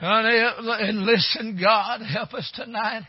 [0.00, 3.02] And listen, God, help us tonight.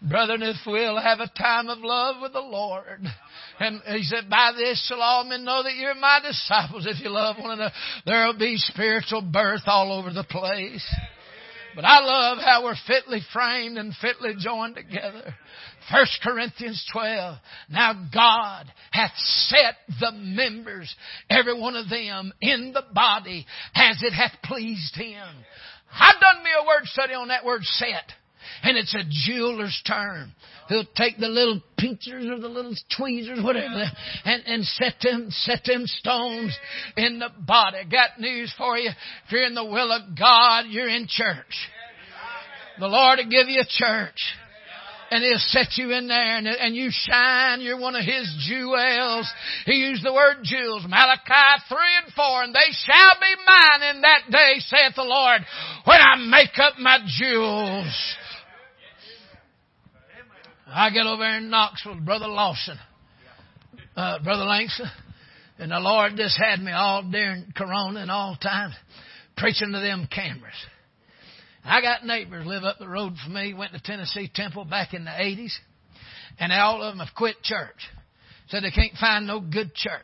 [0.00, 3.02] Brethren, if we'll have a time of love with the Lord.
[3.58, 7.10] And he said, by this shall all men know that you're my disciples if you
[7.10, 7.74] love one another.
[8.04, 10.86] There'll be spiritual birth all over the place.
[11.74, 15.34] But I love how we're fitly framed and fitly joined together.
[15.90, 17.38] First Corinthians 12.
[17.70, 20.94] Now God hath set the members,
[21.28, 25.28] every one of them, in the body as it hath pleased him.
[25.92, 28.12] I've done me a word study on that word set.
[28.62, 30.32] And it's a jeweler's term.
[30.68, 33.84] He'll take the little pincers or the little tweezers, whatever,
[34.24, 36.56] and, and set them, set them stones
[36.96, 37.78] in the body.
[37.90, 38.90] Got news for you.
[38.90, 41.68] If you're in the will of God, you're in church.
[42.78, 44.20] The Lord will give you a church
[45.10, 47.60] and he'll set you in there and, and you shine.
[47.60, 49.30] You're one of his jewels.
[49.64, 50.84] He used the word jewels.
[50.88, 52.42] Malachi 3 and 4.
[52.44, 55.42] And they shall be mine in that day, saith the Lord,
[55.84, 58.16] when I make up my jewels.
[60.68, 62.76] I get over there in Knoxville, Brother Lawson,
[63.96, 64.90] uh, Brother Langston,
[65.58, 68.72] and the Lord just had me all during Corona and all time
[69.36, 70.54] preaching to them cameras.
[71.66, 75.04] I got neighbors live up the road from me, went to Tennessee Temple back in
[75.04, 75.52] the 80s,
[76.38, 77.90] and all of them have quit church.
[78.48, 80.00] Said they can't find no good church.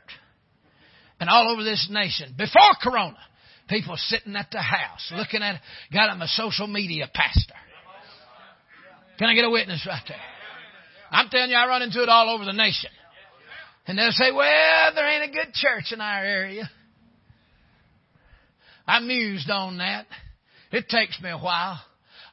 [1.21, 3.17] And all over this nation, before Corona,
[3.69, 5.61] people sitting at the house looking at,
[5.93, 7.55] got them a social media pastor.
[9.19, 10.17] Can I get a witness right there?
[11.13, 12.91] I'm telling you, I run into it all over the nation.
[13.87, 16.69] And they'll say, well, there ain't a good church in our area.
[18.87, 20.07] I mused on that.
[20.73, 21.81] It takes me a while.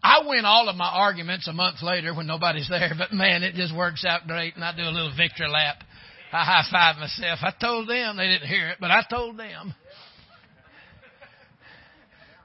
[0.02, 3.56] I win all of my arguments a month later when nobody's there, but man, it
[3.56, 5.84] just works out great and I do a little victory lap.
[6.32, 7.40] I high five myself.
[7.42, 9.74] I told them, they didn't hear it, but I told them.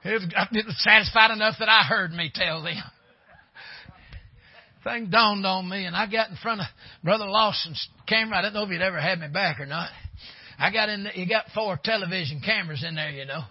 [0.03, 2.83] It was, it was satisfied enough that I heard me tell them.
[4.83, 6.67] Thing dawned on me and I got in front of
[7.03, 8.37] Brother Lawson's camera.
[8.37, 9.89] I didn't know if he'd ever had me back or not.
[10.59, 13.43] I got in, he got four television cameras in there, you know.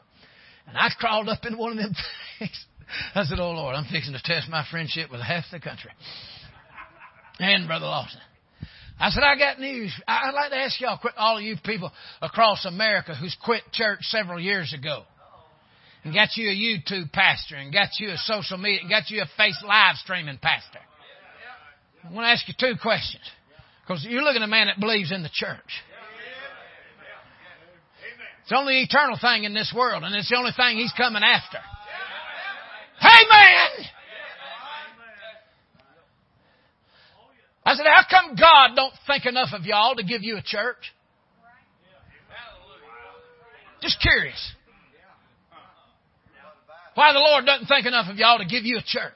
[0.67, 1.95] And I crawled up in one of them
[2.39, 2.65] things.
[3.15, 5.91] I said, Oh Lord, I'm fixing to test my friendship with half the country.
[7.39, 8.21] And Brother Lawson.
[8.99, 9.93] I said, I got news.
[10.07, 11.91] I'd like to ask y'all, all of you people
[12.23, 15.03] across America who's quit church several years ago
[16.05, 19.21] and got you a YouTube pastor and got you a social media and got you
[19.23, 20.79] a face live streaming pastor.
[22.05, 23.23] I want to ask you two questions
[23.83, 25.83] because you're looking at a man that believes in the church.
[28.45, 31.23] It's the only eternal thing in this world, and it's the only thing he's coming
[31.23, 31.57] after.
[33.01, 33.87] Amen!
[37.65, 40.93] I said, how come God don't think enough of y'all to give you a church?
[43.81, 44.53] Just curious.
[46.97, 49.15] Why the Lord doesn't think enough of y'all to give you a church?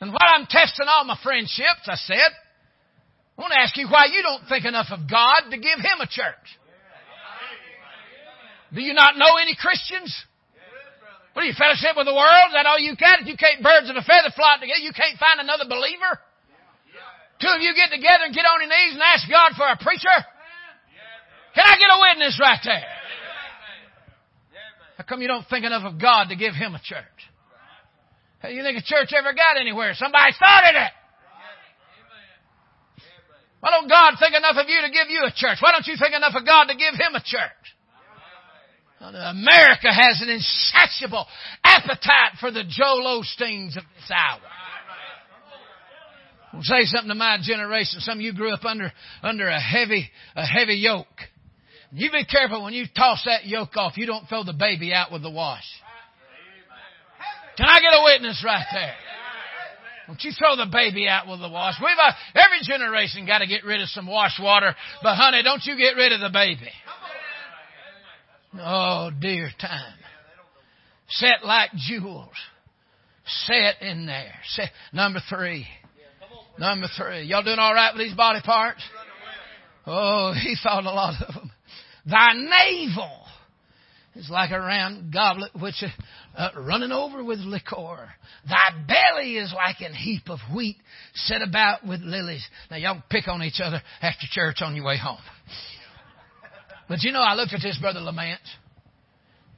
[0.00, 2.32] And while I'm testing all my friendships, I said,
[3.36, 6.00] I want to ask you why you don't think enough of God to give Him
[6.00, 6.46] a church.
[8.72, 10.10] Do you not know any Christians?
[11.36, 12.48] What do you fellowship with the world?
[12.48, 13.20] Is that all you got?
[13.20, 16.16] If you can't birds of a feather flock together, you can't find another believer?
[17.36, 19.76] Two of you get together and get on your knees and ask God for a
[19.76, 20.16] preacher?
[21.52, 22.88] Can I get a witness right there?
[24.96, 27.20] How come you don't think enough of God to give Him a church?
[28.40, 29.92] How do you think a church ever got anywhere?
[29.92, 30.92] Somebody started it.
[33.66, 35.58] Why don't God think enough of you to give you a church?
[35.58, 37.50] Why don't you think enough of God to give him a church?
[39.00, 41.26] America has an insatiable
[41.64, 44.38] appetite for the Joel Osteens of this hour.
[46.52, 47.98] I'll say something to my generation.
[47.98, 48.92] Some of you grew up under,
[49.24, 51.06] under a heavy, a heavy yoke.
[51.90, 55.10] You be careful when you toss that yoke off, you don't throw the baby out
[55.10, 55.66] with the wash.
[57.56, 58.94] Can I get a witness right there?
[60.06, 61.74] Don't you throw the baby out with the wash.
[61.80, 65.64] We've uh, every generation got to get rid of some wash water, but honey, don't
[65.64, 66.70] you get rid of the baby.
[68.58, 69.98] Oh dear time.
[71.08, 72.34] Set like jewels.
[73.46, 74.34] Set in there.
[74.50, 75.66] Set number three.
[76.58, 77.22] Number three.
[77.24, 78.82] Y'all doing all right with these body parts?
[79.86, 81.52] Oh, he thought a lot of them.
[82.06, 83.24] Thy navel
[84.14, 85.82] is like a round goblet which
[86.36, 88.10] uh, running over with liquor.
[88.48, 90.76] Thy belly is like an heap of wheat
[91.14, 92.46] set about with lilies.
[92.70, 95.18] Now y'all pick on each other after church on your way home.
[96.88, 98.40] But you know, I looked at this brother Lamont,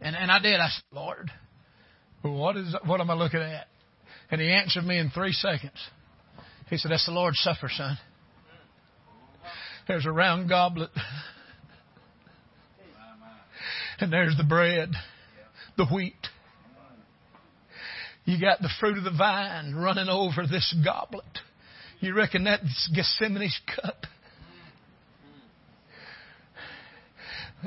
[0.01, 0.61] and, and I did.
[0.61, 1.31] I said, Lord,
[2.23, 3.67] what is what am I looking at?
[4.31, 5.77] And he answered me in three seconds.
[6.71, 7.99] He said, That's the Lord's Supper, son.
[9.87, 10.91] There's a round goblet.
[14.01, 14.93] And there's the bread,
[15.77, 16.15] the wheat.
[18.29, 21.25] You got the fruit of the vine running over this goblet.
[22.01, 24.05] You reckon that's Gethsemane's cup?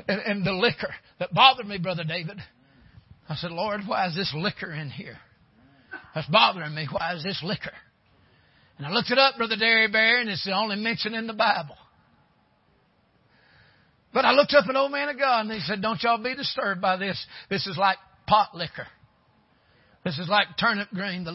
[0.06, 2.38] And, and the liquor that bothered me, Brother David.
[3.28, 5.18] I said, Lord, why is this liquor in here?
[6.14, 6.86] That's bothering me.
[6.88, 7.74] Why is this liquor?
[8.78, 11.76] And I looked it up, Brother Derryberry, and it's the only mention in the Bible.
[14.14, 16.36] But I looked up an old man of God and he said, don't y'all be
[16.36, 17.20] disturbed by this.
[17.50, 17.98] This is like
[18.28, 18.86] pot liquor.
[20.04, 21.26] This is like turnip grain.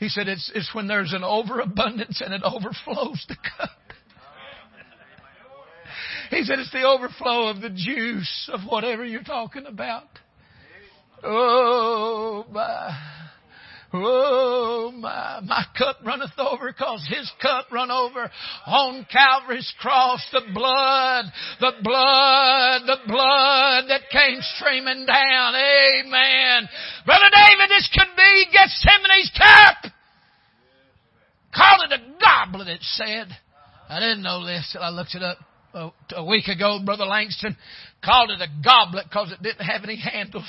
[0.00, 3.70] He said it's, it's when there's an overabundance and it overflows the cup.
[6.30, 10.08] He said it's the overflow of the juice of whatever you're talking about.
[11.22, 13.12] Oh my.
[13.92, 18.30] Oh my, my cup runneth over cause his cup run over
[18.66, 20.26] on Calvary's cross.
[20.32, 21.26] The blood,
[21.60, 25.54] the blood, the blood that came streaming down.
[25.54, 26.68] Amen.
[27.06, 29.92] Brother David, this could be Gethsemane's cup.
[31.54, 33.28] Call it a goblet, it said.
[33.88, 35.38] I didn't know this till I looked it up
[35.72, 36.80] a, a week ago.
[36.84, 37.56] Brother Langston
[38.04, 40.44] called it a goblet because it didn't have any handles.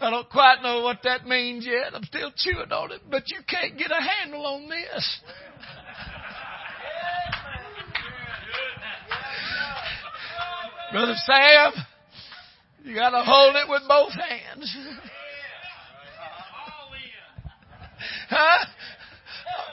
[0.00, 1.94] I don't quite know what that means yet.
[1.94, 5.20] I'm still chewing on it, but you can't get a handle on this.
[10.92, 11.72] Brother Sam,
[12.84, 14.76] you got to hold it with both hands.
[18.28, 18.66] Huh?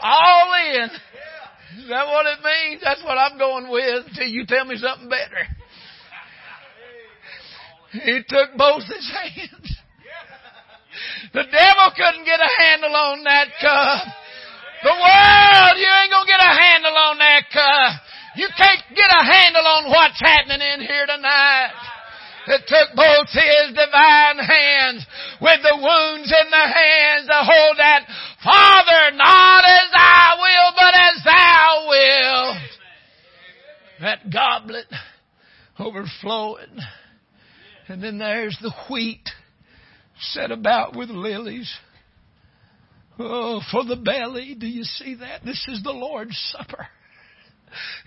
[0.02, 0.90] All in.
[1.80, 2.82] Is that what it means?
[2.84, 5.48] That's what I'm going with until you tell me something better.
[7.92, 9.71] He took both his hands.
[11.34, 14.04] The devil couldn't get a handle on that cup.
[14.84, 18.02] The world, you ain't gonna get a handle on that cup.
[18.36, 21.74] You can't get a handle on what's happening in here tonight.
[22.48, 25.06] It took both his divine hands
[25.40, 28.08] with the wounds in the hands to hold that
[28.44, 32.58] Father, not as I will, but as thou will.
[34.02, 34.88] That goblet
[35.78, 36.80] overflowing.
[37.88, 39.30] And then there's the wheat
[40.22, 41.72] set about with lilies.
[43.20, 44.56] Oh, for the belly.
[44.58, 45.44] Do you see that?
[45.44, 46.88] This is the Lord's Supper.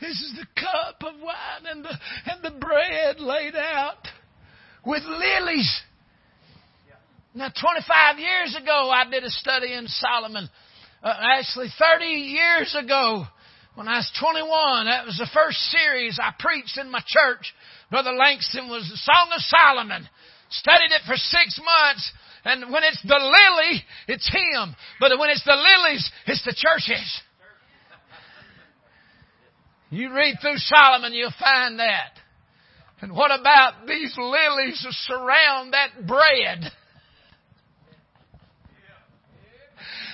[0.01, 4.09] This is the cup of wine and the, and the bread laid out
[4.85, 5.81] with lilies.
[7.35, 10.49] Now, 25 years ago, I did a study in Solomon.
[11.03, 13.25] Uh, actually, 30 years ago,
[13.75, 17.53] when I was 21, that was the first series I preached in my church.
[17.91, 20.09] Brother Langston was the Song of Solomon.
[20.61, 22.13] Studied it for six months.
[22.45, 24.77] And when it's the lily, it's him.
[25.01, 27.23] But when it's the lilies, it's the churches.
[29.91, 32.19] You read through Solomon, you'll find that.
[33.01, 36.73] And what about these lilies that surround that bread?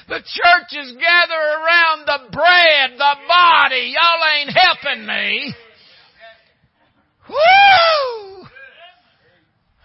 [0.08, 3.94] The churches gather around the bread, the body.
[3.94, 5.54] Y'all ain't helping me.
[7.28, 8.29] Woo!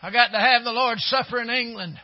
[0.06, 2.00] I got to have the Lord's Supper in England.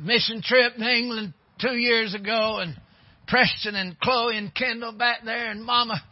[0.00, 2.74] Mission trip in England two years ago and
[3.28, 6.02] Preston and Chloe and Kendall back there and Mama.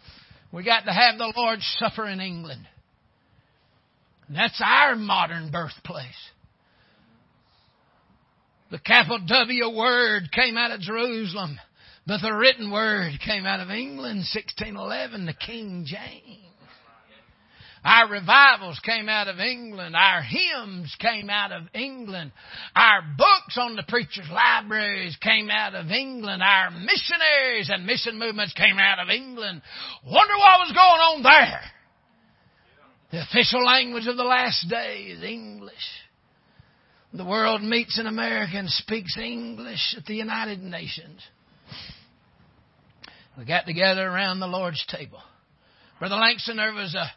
[0.53, 2.69] We got to have the Lord's Supper in England.
[4.29, 6.05] And that's our modern birthplace.
[8.71, 11.59] The capital W word came out of Jerusalem,
[12.07, 16.52] but the written word came out of England, 1611, the King James.
[17.85, 19.97] Our revivals came out of England.
[19.97, 22.31] Our hymns came out of England.
[22.77, 26.43] Our books on the preacher's libraries came out of England.
[26.43, 29.63] Our missionaries and mission movements came out of England.
[30.05, 31.61] Wonder what was going on there.
[33.11, 35.75] The official language of the last day is English.
[37.13, 41.21] The world meets in America and speaks English at the United Nations.
[43.37, 45.21] We got together around the Lord's table.
[45.99, 47.11] Brother Langston, there was a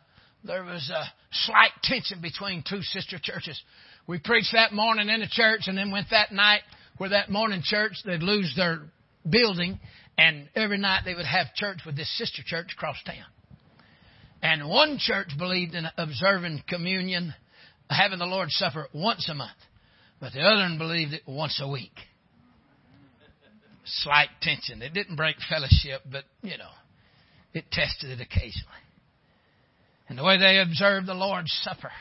[0.46, 3.62] there was a slight tension between two sister churches.
[4.08, 6.62] We preached that morning in the church and then went that night
[6.98, 8.84] where that morning church, they'd lose their
[9.30, 9.80] building
[10.18, 13.26] And every night they would have church with this sister church across town.
[14.41, 17.34] And one church believed in observing communion,
[17.89, 19.58] having the Lord's Supper once a month.
[20.20, 21.96] But the other one believed it once a week.
[23.86, 24.82] Slight tension.
[24.82, 26.70] It didn't break fellowship, but, you know,
[27.54, 28.85] it tested it occasionally.
[30.08, 31.91] And the way they observed the Lord's Supper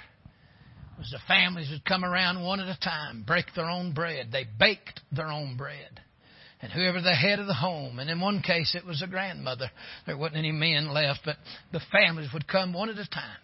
[0.98, 4.28] was the families would come around one at a time, break their own bread.
[4.30, 6.00] They baked their own bread.
[6.60, 9.70] And whoever the head of the home, and in one case it was a grandmother.
[10.06, 11.36] There wasn't any men left, but
[11.72, 13.38] the families would come one at a time.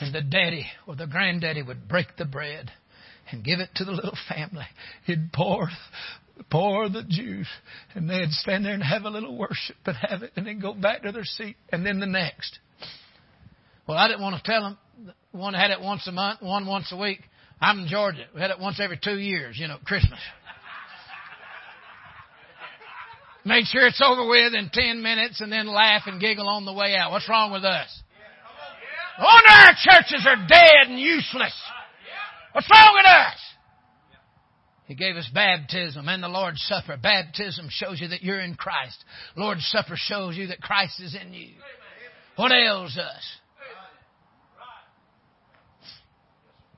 [0.00, 2.70] And the daddy or the granddaddy would break the bread
[3.30, 4.66] and give it to the little family.
[5.04, 5.68] He'd pour
[6.50, 7.48] pour the juice,
[7.94, 10.74] and they'd stand there and have a little worship and have it, and then go
[10.74, 12.58] back to their seat, and then the next.
[13.86, 14.78] Well, I didn't want to tell them.
[15.32, 17.20] One had it once a month, one once a week.
[17.60, 18.24] I'm in Georgia.
[18.34, 20.18] We had it once every two years, you know, Christmas.
[23.44, 26.72] Make sure it's over with in ten minutes and then laugh and giggle on the
[26.72, 27.12] way out.
[27.12, 28.02] What's wrong with us?
[29.18, 31.54] Wonder our churches are dead and useless.
[32.52, 33.38] What's wrong with us?
[34.86, 36.96] He gave us baptism and the Lord's Supper.
[36.96, 39.04] Baptism shows you that you're in Christ.
[39.36, 41.54] Lord's Supper shows you that Christ is in you.
[42.36, 43.24] What ails us?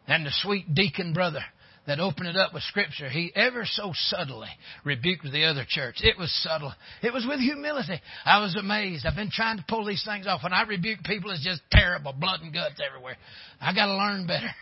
[0.08, 1.44] And the sweet deacon brother
[1.86, 4.48] that opened it up with scripture, he ever so subtly
[4.84, 5.96] rebuked the other church.
[6.00, 6.72] It was subtle.
[7.02, 8.00] It was with humility.
[8.24, 9.06] I was amazed.
[9.06, 10.42] I've been trying to pull these things off.
[10.42, 13.16] When I rebuke people, it's just terrible, blood and guts everywhere.
[13.60, 14.48] I gotta learn better.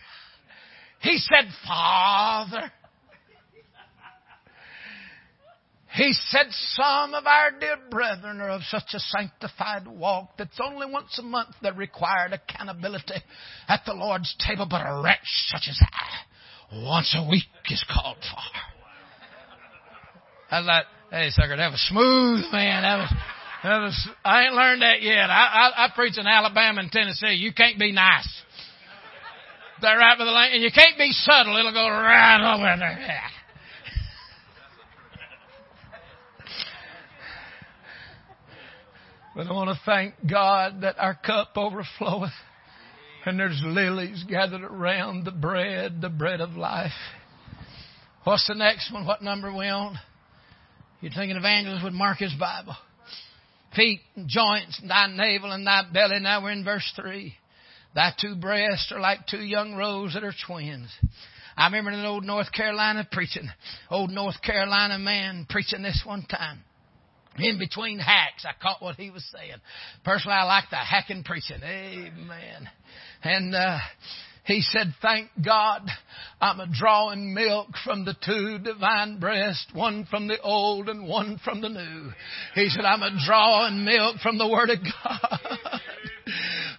[1.02, 2.72] He said, Father,
[5.96, 10.86] He said, Some of our dear brethren are of such a sanctified walk that's only
[10.92, 13.14] once a month that required accountability
[13.66, 18.18] at the Lord's table, but a wretch such as I, once a week is called
[18.20, 18.60] for.
[20.50, 20.84] I that?
[21.10, 22.82] hey, sucker, that was smooth, man.
[22.82, 23.12] That was,
[23.62, 25.30] that was, I ain't learned that yet.
[25.30, 27.36] I, I, I preach in Alabama and Tennessee.
[27.36, 28.28] You can't be nice.
[29.80, 31.56] That right with the lane, and you can't be subtle.
[31.56, 33.30] It'll go right over there.
[39.36, 42.32] But I want to thank God that our cup overfloweth
[43.26, 46.92] and there's lilies gathered around the bread, the bread of life.
[48.24, 49.04] What's the next one?
[49.04, 49.98] What number are we on?
[51.02, 52.76] You're thinking evangelist would mark his Bible.
[53.74, 56.18] Feet and joints, and thy navel and thy belly.
[56.20, 57.34] Now we're in verse 3.
[57.94, 60.88] Thy two breasts are like two young roes that are twins.
[61.58, 63.50] I remember an old North Carolina preaching,
[63.90, 66.62] old North Carolina man preaching this one time
[67.38, 68.44] in between hacks.
[68.44, 69.58] I caught what he was saying.
[70.04, 71.60] Personally, I like the hacking preaching.
[71.62, 72.68] Amen.
[73.22, 73.78] And, uh,
[74.46, 75.82] he said, thank God
[76.40, 81.40] I'm a drawing milk from the two divine breasts, one from the old and one
[81.44, 82.12] from the new.
[82.54, 85.40] He said, I'm a drawing milk from the Word of God.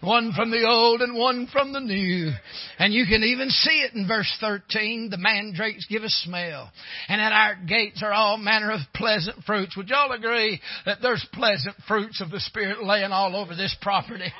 [0.01, 2.31] one from the old and one from the new.
[2.79, 5.09] And you can even see it in verse 13.
[5.09, 6.71] The mandrakes give a smell.
[7.07, 9.75] And at our gates are all manner of pleasant fruits.
[9.77, 14.31] Would y'all agree that there's pleasant fruits of the Spirit laying all over this property?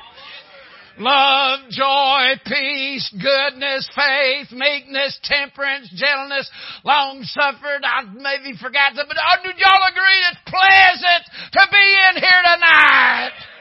[0.99, 6.49] love, joy, peace, goodness, faith, meekness, temperance, gentleness,
[6.83, 7.81] long suffering.
[7.83, 12.41] I maybe forgot that, but uh, did y'all agree it's pleasant to be in here
[12.43, 13.56] tonight?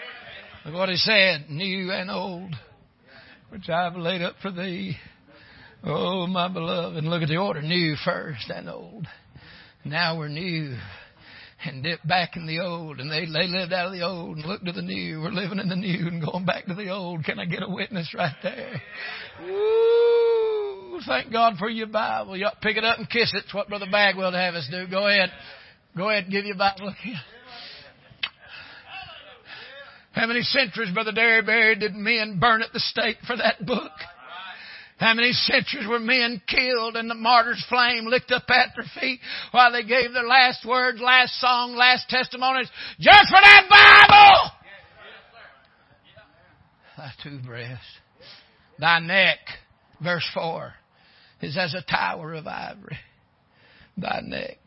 [0.66, 2.52] Look what he said, new and old,
[3.50, 4.96] which I've laid up for thee.
[5.84, 6.96] Oh, my beloved.
[6.96, 9.06] And look at the order, new first and old.
[9.84, 10.76] Now we're new
[11.64, 12.98] and dip back in the old.
[12.98, 15.20] And they, they lived out of the old and looked to the new.
[15.20, 17.24] We're living in the new and going back to the old.
[17.24, 18.82] Can I get a witness right there?
[19.42, 20.98] Woo!
[21.06, 22.36] Thank God for your Bible.
[22.36, 23.44] You pick it up and kiss it.
[23.44, 24.88] It's what Brother Bagwell to have us do.
[24.88, 25.30] Go ahead.
[25.96, 26.92] Go ahead and give your Bible.
[30.26, 33.92] How many centuries, Brother Derryberry, did men burn at the stake for that book?
[34.96, 39.20] How many centuries were men killed and the martyr's flame licked up at their feet
[39.52, 42.68] while they gave their last words, last song, last testimonies
[42.98, 44.50] just for that Bible?
[46.96, 47.86] Thy two breasts.
[48.80, 49.38] Thy neck,
[50.02, 50.74] verse 4,
[51.42, 52.98] is as a tower of ivory.
[53.96, 54.58] Thy neck.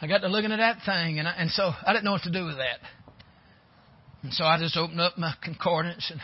[0.00, 2.22] I got to looking at that thing and, I, and so I didn't know what
[2.22, 2.78] to do with that.
[4.22, 6.20] And so I just opened up my concordance and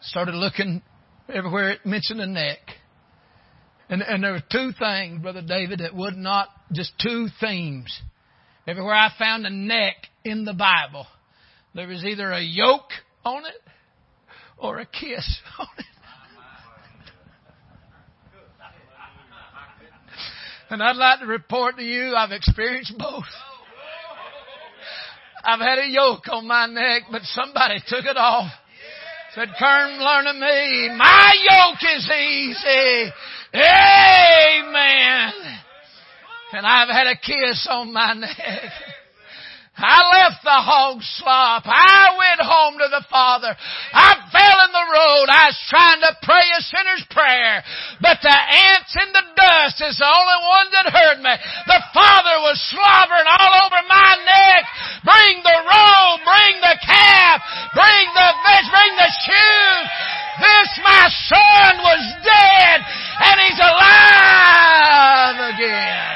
[0.00, 0.82] started looking
[1.28, 2.58] everywhere it mentioned a neck.
[3.88, 8.00] And, and there were two things, Brother David, that would not, just two themes.
[8.66, 11.06] Everywhere I found a neck in the Bible,
[11.74, 12.90] there was either a yoke
[13.24, 13.60] on it
[14.56, 15.84] or a kiss on it.
[20.70, 23.24] And I'd like to report to you I've experienced both.
[25.44, 28.50] I've had a yoke on my neck, but somebody took it off.
[29.34, 30.90] Said, Kern, learn of me.
[30.96, 33.12] My yoke is easy.
[33.54, 35.32] Amen.
[36.52, 38.72] And I've had a kiss on my neck.
[39.72, 41.64] I left the hog slop.
[41.64, 43.56] I went home to the Father.
[43.56, 45.26] I fell in the road.
[45.32, 47.64] I was trying to pray a sinner's prayer.
[48.04, 51.34] But the ants in the dust is the only one that heard me.
[51.64, 54.62] The Father was slobbering all over my neck.
[55.08, 56.20] Bring the robe.
[56.20, 57.40] Bring the calf.
[57.72, 58.68] Bring the fish.
[58.68, 59.86] Bring the shoes.
[60.36, 62.78] This my son was dead
[63.24, 66.11] and he's alive again.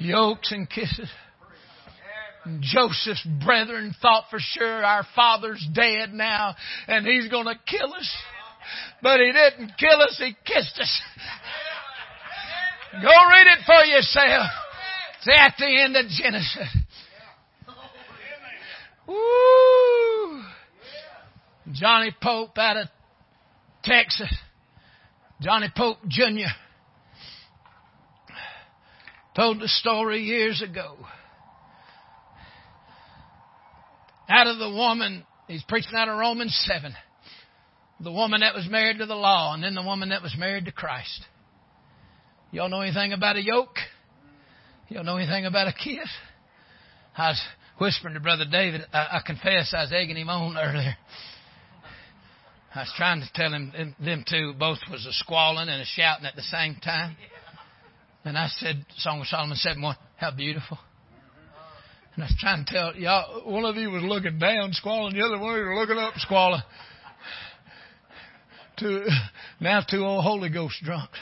[0.00, 1.10] Yokes and kisses.
[2.60, 6.54] Joseph's brethren thought for sure our father's dead now
[6.88, 8.16] and he's going to kill us.
[9.02, 11.02] But he didn't kill us, he kissed us.
[12.92, 14.46] Go read it for yourself.
[15.18, 16.76] It's at the end of Genesis.
[19.06, 20.42] Woo!
[21.72, 22.88] Johnny Pope out of
[23.84, 24.34] Texas.
[25.40, 26.48] Johnny Pope Jr
[29.34, 30.96] told the story years ago.
[34.28, 36.94] Out of the woman, he's preaching out of Romans 7.
[38.00, 40.66] The woman that was married to the law, and then the woman that was married
[40.66, 41.24] to Christ.
[42.52, 43.76] Y'all know anything about a yoke?
[44.88, 46.08] Y'all know anything about a kiss?
[47.16, 47.40] I was
[47.78, 50.96] whispering to Brother David, I, I confess I was egging him on earlier.
[52.74, 56.24] I was trying to tell him, them two both was a squalling and a shouting
[56.24, 57.16] at the same time.
[58.24, 60.78] And I said, Song of Solomon 7 1, how beautiful.
[62.14, 65.24] And I was trying to tell y'all, one of you was looking down, squalling, the
[65.24, 66.62] other one was looking up, squalling.
[68.78, 69.06] Two,
[69.60, 71.18] now two old Holy Ghost drunks.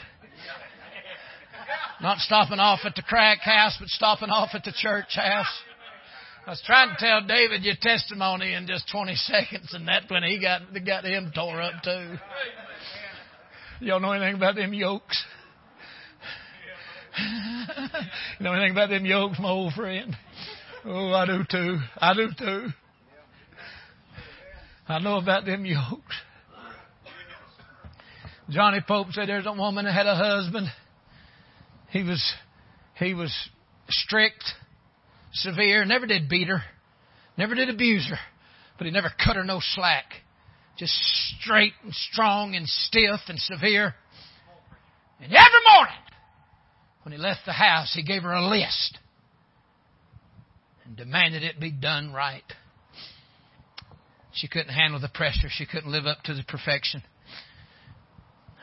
[2.01, 5.61] Not stopping off at the crack house, but stopping off at the church house.
[6.47, 10.23] I was trying to tell David your testimony in just 20 seconds, and that when
[10.23, 12.15] he got, got him tore up too.
[13.81, 15.23] Y'all know anything about them yokes?
[17.17, 20.15] You know anything about them yokes, my old friend?
[20.85, 21.77] Oh, I do too.
[21.97, 22.67] I do too.
[24.87, 26.15] I know about them yokes.
[28.49, 30.67] Johnny Pope said there's a woman that had a husband.
[31.91, 32.33] He was,
[32.97, 33.31] he was
[33.89, 34.43] strict,
[35.33, 36.63] severe, never did beat her,
[37.37, 38.17] never did abuse her,
[38.77, 40.05] but he never cut her no slack.
[40.77, 40.93] Just
[41.41, 43.93] straight and strong and stiff and severe.
[45.19, 45.95] And every morning,
[47.03, 48.99] when he left the house, he gave her a list
[50.85, 52.43] and demanded it be done right.
[54.33, 55.47] She couldn't handle the pressure.
[55.49, 57.03] She couldn't live up to the perfection.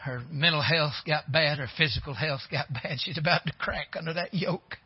[0.02, 1.58] Her mental health got bad.
[1.58, 2.98] Her physical health got bad.
[3.00, 4.76] She's about to crack under that yoke.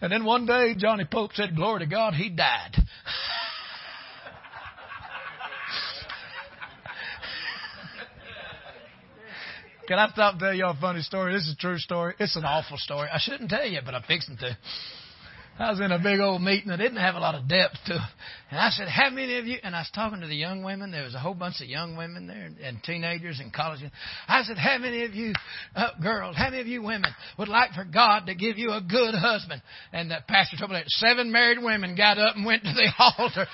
[0.00, 2.76] And then one day, Johnny Pope said, Glory to God, he died.
[9.86, 11.34] Can I stop tell y'all a funny story?
[11.34, 12.14] This is a true story.
[12.18, 13.08] It's an awful story.
[13.12, 14.56] I shouldn't tell you, but I'm fixing to.
[15.58, 17.94] I was in a big old meeting that didn't have a lot of depth to
[17.94, 18.00] it.
[18.50, 20.90] And I said, how many of you, and I was talking to the young women,
[20.90, 23.80] there was a whole bunch of young women there and teenagers and college.
[24.26, 25.32] I said, how many of you
[25.76, 28.80] uh, girls, how many of you women would like for God to give you a
[28.80, 29.62] good husband?
[29.92, 32.90] And the pastor told me that seven married women got up and went to the
[33.18, 33.46] altar.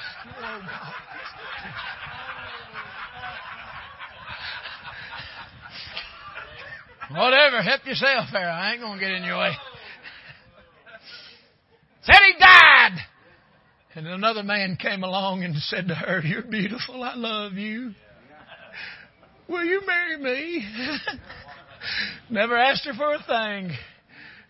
[7.11, 8.49] Whatever, help yourself there.
[8.49, 9.51] I ain't gonna get in your way.
[12.03, 12.99] Said he died.
[13.97, 17.03] And another man came along and said to her, You're beautiful.
[17.03, 17.91] I love you.
[19.49, 20.65] Will you marry me?
[22.31, 23.77] Never asked her for a thing.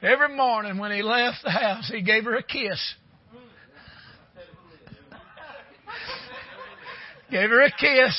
[0.03, 2.95] Every morning when he left the house, he gave her a kiss.
[7.31, 8.15] gave her a kiss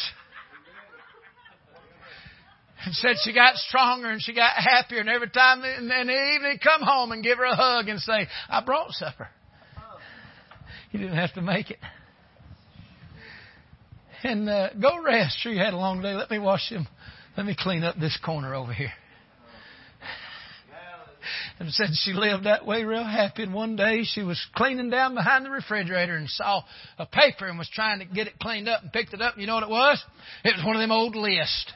[2.91, 4.99] and said she got stronger and she got happier.
[4.99, 8.27] And every time in the evening, come home and give her a hug and say,
[8.49, 9.29] I brought supper.
[10.91, 11.79] You didn't have to make it.
[14.23, 15.37] And uh, go rest.
[15.39, 16.13] Sure, you had a long day.
[16.13, 16.85] Let me wash him.
[17.37, 18.91] Let me clean up this corner over here.
[21.59, 23.43] And said she lived that way real happy.
[23.43, 26.63] And one day she was cleaning down behind the refrigerator and saw
[26.97, 29.37] a paper and was trying to get it cleaned up and picked it up.
[29.37, 30.03] You know what it was?
[30.43, 31.71] It was one of them old lists.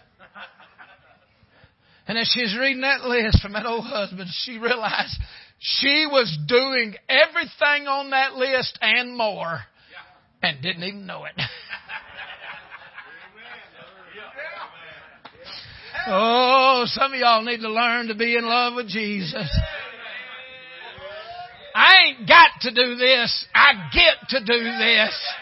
[2.07, 5.17] And as she was reading that list from that old husband, she realized
[5.59, 9.61] she was doing everything on that list and more
[10.43, 11.33] and didn't even know it.
[16.07, 19.49] oh, some of y'all need to learn to be in love with Jesus.
[21.73, 23.45] I ain't got to do this.
[23.53, 25.33] I get to do this.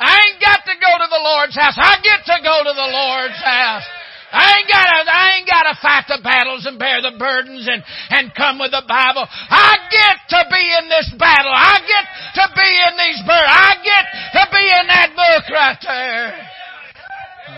[0.00, 1.74] I ain't got to go to the Lord's house.
[1.76, 3.84] I get to go to the Lord's house.
[4.32, 8.34] I ain't gotta, I ain't gotta fight the battles and bear the burdens and, and
[8.34, 9.28] come with the Bible.
[9.28, 11.52] I get to be in this battle.
[11.52, 12.04] I get
[12.40, 13.52] to be in these burdens.
[13.52, 16.48] I get to be in that book right there.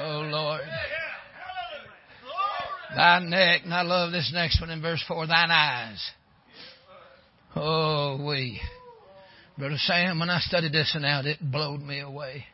[0.03, 0.63] Oh Lord.
[2.97, 6.11] Thy neck, and I love this next one in verse 4, thine eyes.
[7.57, 8.61] Oh, we.
[9.59, 12.47] Brother Sam, when I studied this one out, it blowed me away.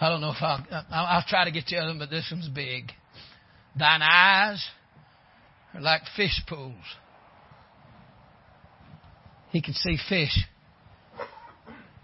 [0.00, 2.28] I don't know if I'll, I'll, I'll try to get the other one, but this
[2.30, 2.92] one's big.
[3.78, 4.64] Thine eyes
[5.74, 6.74] are like fish pools.
[9.50, 10.36] He can see fish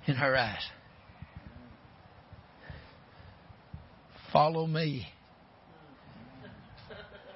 [0.06, 0.62] in her eyes.
[4.32, 5.06] Follow me,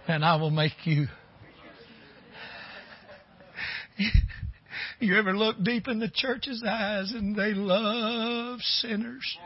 [0.07, 1.07] and I will make you.
[5.01, 9.39] You ever look deep in the church's eyes and they love sinners?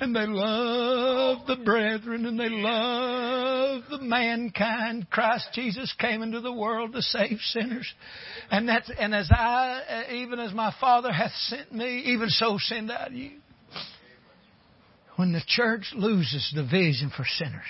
[0.00, 5.08] And they love the brethren and they love the mankind.
[5.10, 7.92] Christ Jesus came into the world to save sinners.
[8.50, 12.58] And that's, and as I, uh, even as my Father hath sent me, even so
[12.58, 13.32] send I you.
[15.16, 17.64] When the church loses the vision for sinners.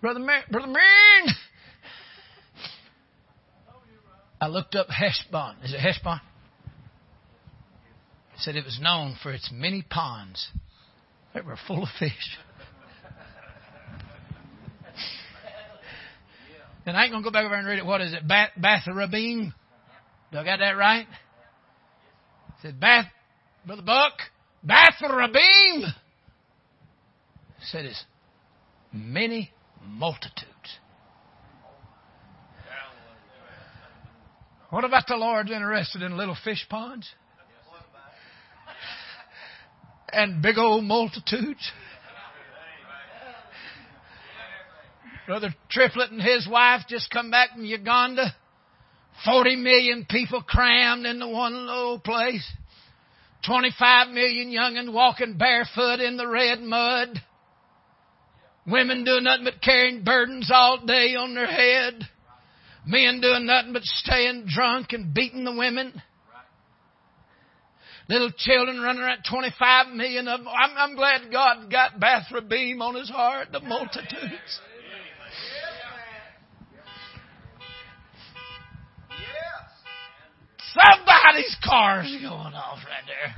[0.00, 1.34] Brother, Mar- Brother Marine!
[4.40, 5.56] I looked up Heshbon.
[5.62, 6.20] Is it Heshbon?
[8.38, 10.48] Said it was known for its many ponds
[11.32, 12.10] that were full of fish.
[16.86, 17.86] and I ain't going to go back over and read it.
[17.86, 18.26] What is it?
[18.26, 19.52] Bath, Batharabim?
[20.32, 21.06] Do I got that right?
[22.62, 23.06] Said Bath,
[23.66, 24.14] Brother Buck,
[24.66, 25.92] Batharabim.
[27.70, 28.04] Said it's
[28.92, 29.50] many
[29.82, 30.50] multitudes.
[34.70, 37.08] What about the Lord's interested in little fish ponds?
[40.14, 41.72] And big old multitudes.
[45.26, 48.34] Brother Triplett and his wife just come back from Uganda.
[49.24, 52.46] 40 million people crammed into one little place.
[53.46, 57.20] 25 million young'uns walking barefoot in the red mud.
[58.66, 62.08] Women doing nothing but carrying burdens all day on their head.
[62.86, 66.02] Men doing nothing but staying drunk and beating the women.
[68.08, 70.48] Little children running around, 25 million of them.
[70.48, 74.60] I'm, I'm glad God got Bathrabbim on his heart, the multitudes.
[80.74, 83.34] Somebody's car's going off right there.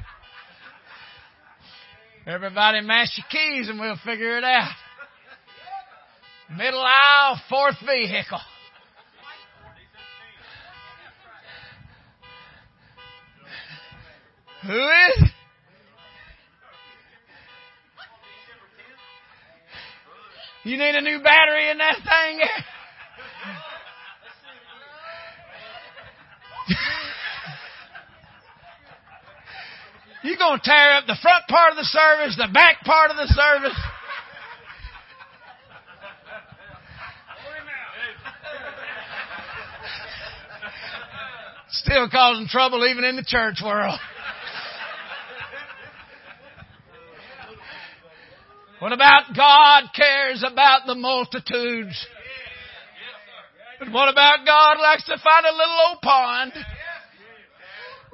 [2.35, 4.75] Everybody mash your keys and we'll figure it out.
[6.57, 8.41] Middle aisle, fourth vehicle.
[14.67, 15.31] Who is?
[20.65, 22.41] You need a new battery in that thing?
[30.25, 33.17] You're going to tear up the front part of the service, the back part of
[33.17, 33.79] the service.
[41.69, 44.01] Still causing trouble even in the church world.
[48.79, 51.97] What about God cares about the multitudes?
[53.79, 56.53] But what about God likes to find a little old pond?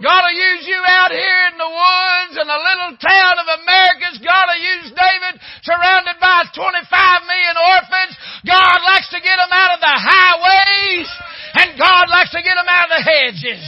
[0.02, 4.18] God will use you out here in the woods in a little town of Americus.
[4.18, 8.14] God will use David surrounded by 25 million orphans.
[8.42, 11.06] God likes to get them out of the highways
[11.54, 13.62] and God likes to get them out of the hedges.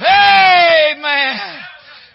[0.00, 1.62] Amen.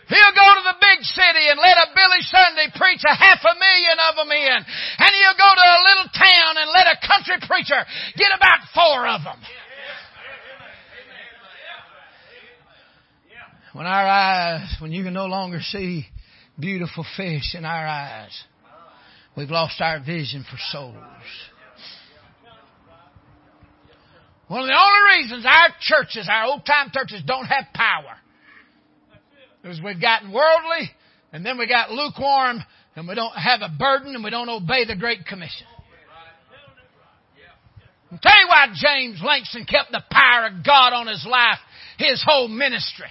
[0.08, 3.55] He'll go to the big city and let a Billy Sunday preach a half a
[3.60, 4.60] million of them in.
[4.64, 7.84] And he'll go to a little town and let a country preacher
[8.16, 9.39] get about four of them.
[13.74, 16.08] When our eyes, when you can no longer see
[16.58, 18.32] beautiful fish in our eyes,
[19.36, 20.95] we've lost our vision for souls.
[24.47, 28.18] One of the only reasons our churches, our old time churches don't have power
[29.70, 30.89] is we've gotten worldly
[31.32, 32.63] and then we got lukewarm
[32.95, 35.68] and we don't have a burden and we don't obey the Great Commission.
[38.11, 41.59] I'll tell you why James Langston kept the power of God on his life,
[41.97, 43.09] his whole ministry.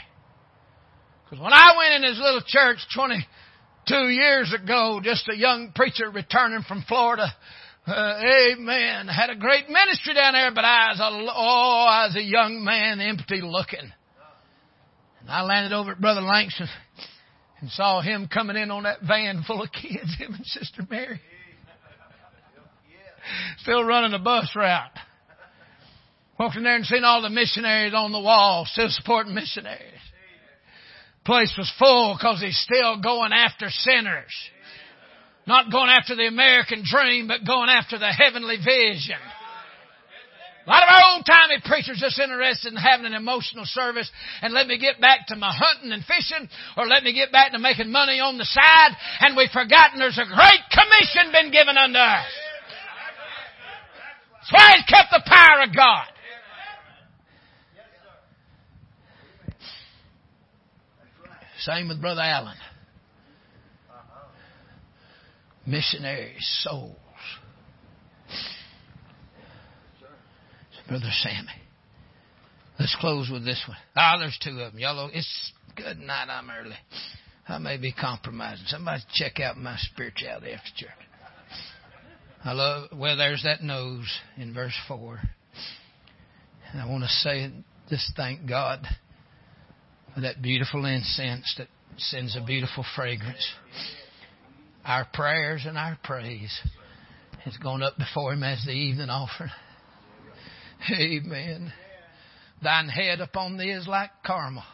[1.24, 6.11] Because when I went in his little church 22 years ago, just a young preacher
[6.11, 7.26] returning from Florida,
[7.86, 9.07] Uh, amen.
[9.07, 12.64] Had a great ministry down there, but I was a, oh, I was a young
[12.64, 13.92] man, empty looking.
[15.27, 16.68] And I landed over at Brother Langston
[17.61, 21.20] and saw him coming in on that van full of kids, him and Sister Mary.
[23.59, 24.93] Still running the bus route.
[26.39, 29.81] Walked in there and seen all the missionaries on the wall, still supporting missionaries.
[31.24, 34.33] Place was full because he's still going after sinners.
[35.45, 39.18] Not going after the American dream, but going after the heavenly vision.
[40.67, 44.11] A lot of our old timey preachers just interested in having an emotional service
[44.43, 47.53] and let me get back to my hunting and fishing or let me get back
[47.53, 48.91] to making money on the side
[49.21, 52.27] and we've forgotten there's a great commission been given unto us.
[54.35, 56.07] That's why he's kept the power of God.
[61.61, 62.57] Same with Brother Allen.
[65.64, 66.97] Missionary souls.
[70.89, 71.49] Brother Sammy.
[72.78, 73.78] Let's close with this one.
[73.97, 74.80] Ah, oh, there's two of them.
[74.80, 75.09] Yellow.
[75.12, 76.26] It's good night.
[76.28, 76.76] I'm early.
[77.49, 78.66] I may be compromising.
[78.66, 80.91] Somebody check out my spirituality after church.
[82.45, 84.07] I love, well, there's that nose
[84.37, 85.20] in verse 4.
[86.72, 87.51] And I want to say,
[87.89, 88.87] just thank God
[90.14, 91.68] for that beautiful incense that
[91.99, 93.45] sends a beautiful fragrance.
[94.84, 96.57] Our prayers and our praise
[97.45, 99.51] has gone up before Him as the evening offering.
[100.91, 101.72] Amen.
[102.62, 104.64] Thine head upon thee is like Carmel.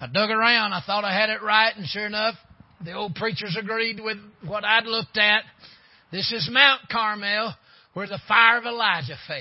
[0.00, 0.72] I dug around.
[0.72, 2.34] I thought I had it right, and sure enough,
[2.84, 5.44] the old preachers agreed with what I'd looked at.
[6.12, 7.54] This is Mount Carmel,
[7.94, 9.38] where the fire of Elijah fell.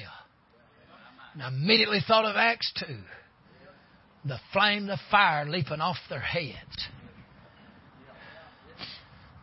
[1.34, 2.96] And I immediately thought of Acts 2.
[4.26, 6.88] The flame the fire leaping off their heads.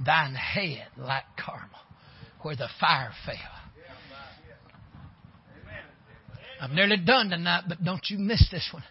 [0.05, 1.69] Thine head like Carmel,
[2.41, 3.62] where the fire fell.
[6.63, 8.85] I'm nearly done tonight, but don't you miss this one.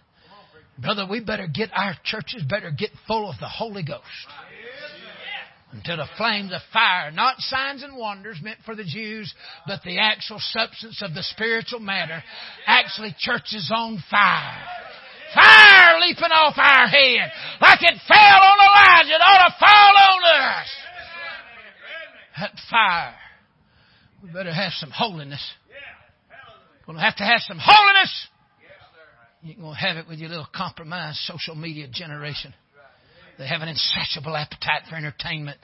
[0.77, 4.03] Brother, we better get our churches better get full of the Holy Ghost.
[5.71, 9.33] Until the flames of fire, not signs and wonders meant for the Jews,
[9.65, 12.21] but the actual substance of the spiritual matter,
[12.67, 14.65] actually churches on fire.
[15.33, 19.15] Fire leaping off our head like it fell on Elijah.
[19.15, 20.67] It ought to fall on us.
[22.37, 23.15] That fire.
[24.21, 25.53] We better have some holiness.
[26.91, 28.27] Going to have to have some holiness.
[29.41, 32.53] You're going to have it with your little compromised social media generation.
[33.37, 35.57] They have an insatiable appetite for entertainment.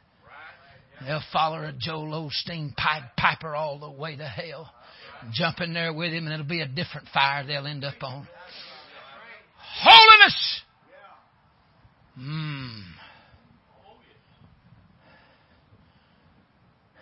[1.06, 4.72] They'll follow a Joel Osteen Pied Piper all the way to hell.
[5.34, 8.26] Jump in there with him and it'll be a different fire they'll end up on.
[9.82, 10.62] Holiness!
[12.18, 12.84] Mmm.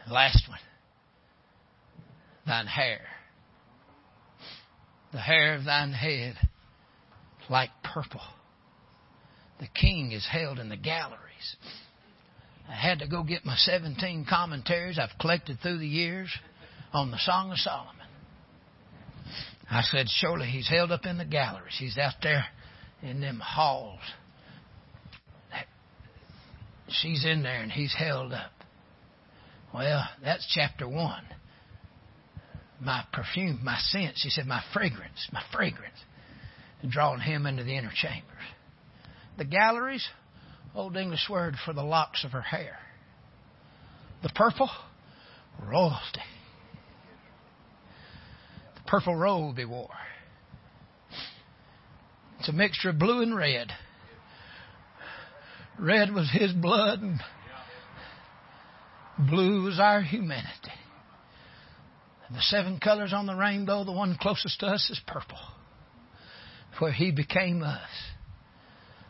[0.10, 0.60] Last one.
[2.48, 3.02] Thine hair
[5.16, 6.36] the hair of thine head
[7.50, 8.22] like purple.
[9.62, 11.56] The king is held in the galleries.
[12.68, 16.30] I had to go get my 17 commentaries I've collected through the years
[16.92, 17.96] on the Song of Solomon.
[19.72, 21.78] I said, surely he's held up in the galleries.
[21.80, 22.46] He's out there
[23.02, 24.02] in them halls.
[26.90, 28.52] She's in there and he's held up.
[29.74, 31.24] Well, that's chapter one
[32.82, 34.16] my perfume, my scent.
[34.18, 35.98] She said, my fragrance, my fragrance.
[36.82, 38.32] And drawing him into the inner chambers.
[39.38, 40.08] The galleries,
[40.74, 42.78] old English word for the locks of her hair.
[44.24, 44.70] The purple,
[45.64, 46.22] royalty.
[48.76, 49.90] The purple robe he wore.
[52.40, 53.72] It's a mixture of blue and red.
[55.80, 57.20] Red was his blood and
[59.18, 60.72] blue was our humanity.
[62.28, 65.38] And the seven colors on the rainbow, the one closest to us is purple.
[66.80, 67.80] Where he became us.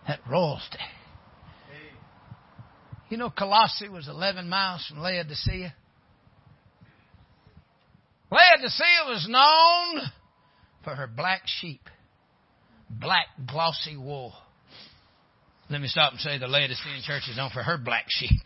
[0.08, 0.78] That royalty.
[3.10, 5.74] You know, Colossae was 11 miles from Laodicea.
[8.32, 10.12] Laodicea was known
[10.84, 11.82] for her black sheep,
[12.90, 14.34] black glossy wool.
[15.70, 18.42] Let me stop and say the Laodicean church is known for her black sheep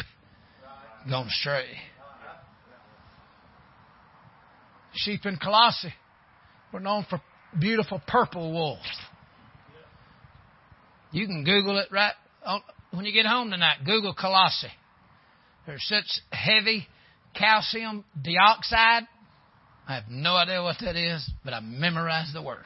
[1.09, 1.77] gone astray
[5.09, 5.93] sheep in Colossae
[6.71, 7.21] were known for
[7.59, 8.79] beautiful purple wool.
[11.11, 12.13] You can Google it right
[12.91, 13.77] when you get home tonight.
[13.85, 14.71] Google Colossae.
[15.65, 16.87] There's such heavy
[17.33, 19.03] calcium dioxide.
[19.87, 22.65] I have no idea what that is, but I memorized the word.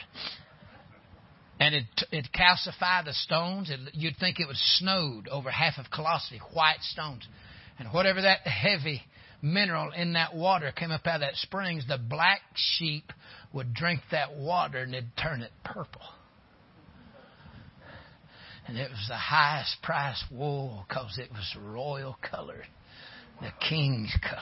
[1.59, 3.69] And it it calcified the stones.
[3.69, 7.25] It, you'd think it was snowed over half of Colossae, white stones,
[7.79, 9.01] and whatever that heavy
[9.43, 13.11] mineral in that water came up out of that springs, the black sheep
[13.51, 16.01] would drink that water and it'd turn it purple.
[18.65, 22.63] And it was the highest priced wool because it was royal color,
[23.41, 24.41] the king's color.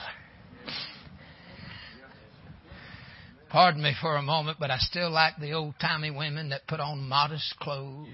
[3.50, 6.80] Pardon me for a moment, but I still like the old timey women that put
[6.80, 8.06] on modest clothes,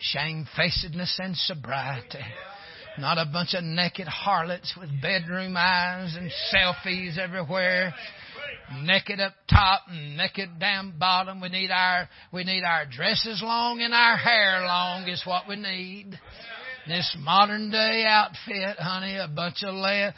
[0.00, 2.18] shamefacedness and sobriety.
[2.98, 7.94] Not a bunch of naked harlots with bedroom eyes and selfies everywhere.
[8.82, 11.40] Naked up top and naked down bottom.
[11.40, 15.56] We need our, we need our dresses long and our hair long is what we
[15.56, 16.18] need.
[16.88, 20.14] This modern day outfit, honey, a bunch of lead.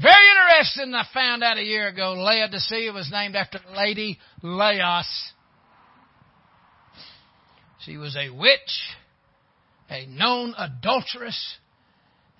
[0.00, 5.32] Very interesting, I found out a year ago, Laodicea was named after Lady Laos.
[7.84, 8.96] She was a witch
[9.90, 11.56] a known adulteress,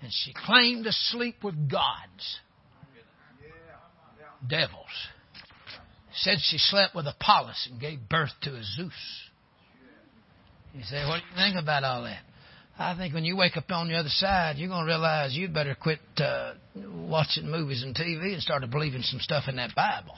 [0.01, 2.39] and she claimed to sleep with gods,
[4.47, 4.85] devils.
[6.13, 8.93] Said she slept with Apollos and gave birth to a Zeus.
[10.73, 12.21] You say, what do you think about all that?
[12.77, 15.53] I think when you wake up on the other side, you're going to realize you'd
[15.53, 20.13] better quit uh, watching movies and TV and start believing some stuff in that Bible.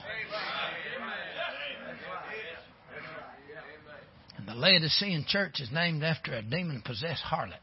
[4.42, 7.60] And the Laodicean church is named after a demon possessed harlot.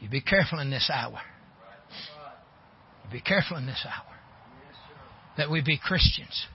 [0.00, 1.20] You be careful in this hour.
[3.04, 4.16] You be careful in this hour.
[5.36, 6.46] That we be Christians,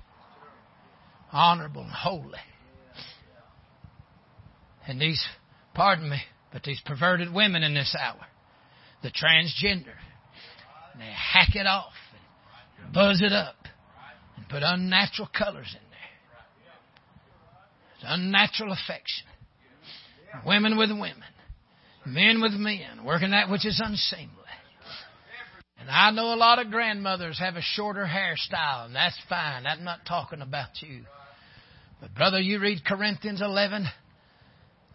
[1.32, 2.39] honorable and holy.
[4.88, 5.24] And these,
[5.76, 8.26] pardon me, but these perverted women in this hour,
[9.03, 9.93] the transgender,
[10.97, 11.93] they hack it off
[12.84, 13.68] and buzz it up
[14.36, 15.84] and put unnatural colors in
[18.08, 19.26] unnatural affection.
[20.45, 21.24] Women with women.
[22.06, 23.03] Men with men.
[23.06, 24.30] Working that which is unseemly.
[25.80, 29.68] And I know a lot of grandmothers have a shorter hairstyle, and that's fine.
[29.68, 31.03] I'm not talking about you.
[32.01, 33.86] But brother, you read Corinthians 11,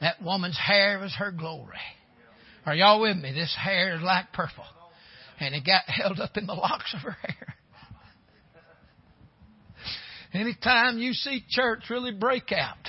[0.01, 1.79] that woman's hair was her glory.
[2.67, 3.33] Are y'all with me?
[3.33, 4.65] This hair is like purple.
[5.39, 7.55] And it got held up in the locks of her hair.
[10.33, 12.89] Anytime you see church really break out,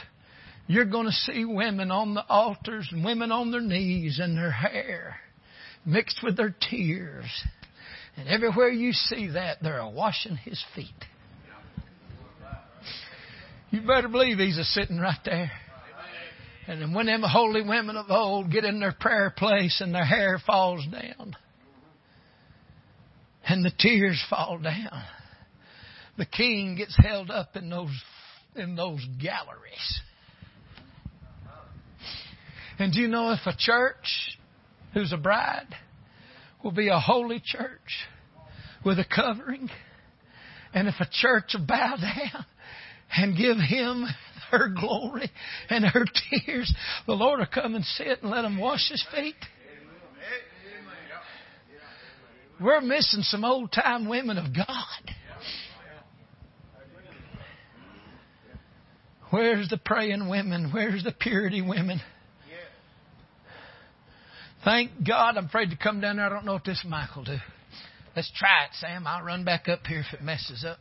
[0.67, 4.51] you're going to see women on the altars and women on their knees and their
[4.51, 5.17] hair
[5.85, 7.25] mixed with their tears.
[8.17, 10.87] And everywhere you see that, they're washing his feet.
[13.71, 15.51] You better believe he's a sitting right there.
[16.67, 20.39] And when them holy women of old get in their prayer place and their hair
[20.45, 21.35] falls down
[23.47, 25.03] and the tears fall down,
[26.17, 28.03] the king gets held up in those
[28.55, 30.01] in those galleries.
[32.81, 34.37] And do you know if a church
[34.95, 35.67] who's a bride
[36.63, 38.07] will be a holy church
[38.83, 39.69] with a covering,
[40.73, 42.45] and if a church will bow down
[43.15, 44.07] and give him
[44.49, 45.29] her glory
[45.69, 46.73] and her tears,
[47.05, 49.35] the Lord will come and sit and let him wash his feet.
[52.59, 55.15] We're missing some old time women of God.
[59.29, 60.71] Where's the praying women?
[60.73, 62.01] Where's the purity women?
[64.63, 66.25] Thank God I'm afraid to come down there.
[66.25, 67.37] I don't know what this mic will do.
[68.15, 69.07] Let's try it, Sam.
[69.07, 70.77] I'll run back up here if it messes up.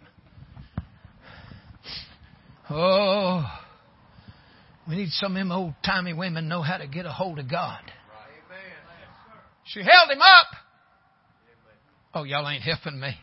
[2.68, 3.44] Oh,
[4.88, 7.50] we need some of them old timey women know how to get a hold of
[7.50, 7.80] God.
[9.64, 10.46] She held him up.
[12.14, 13.14] Oh, y'all ain't helping me.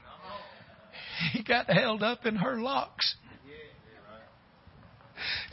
[1.33, 3.15] He got held up in her locks.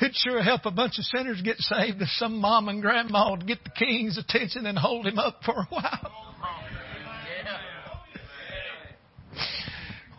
[0.00, 3.46] It'd sure help a bunch of sinners get saved if some mom and grandma would
[3.46, 6.12] get the king's attention and hold him up for a while.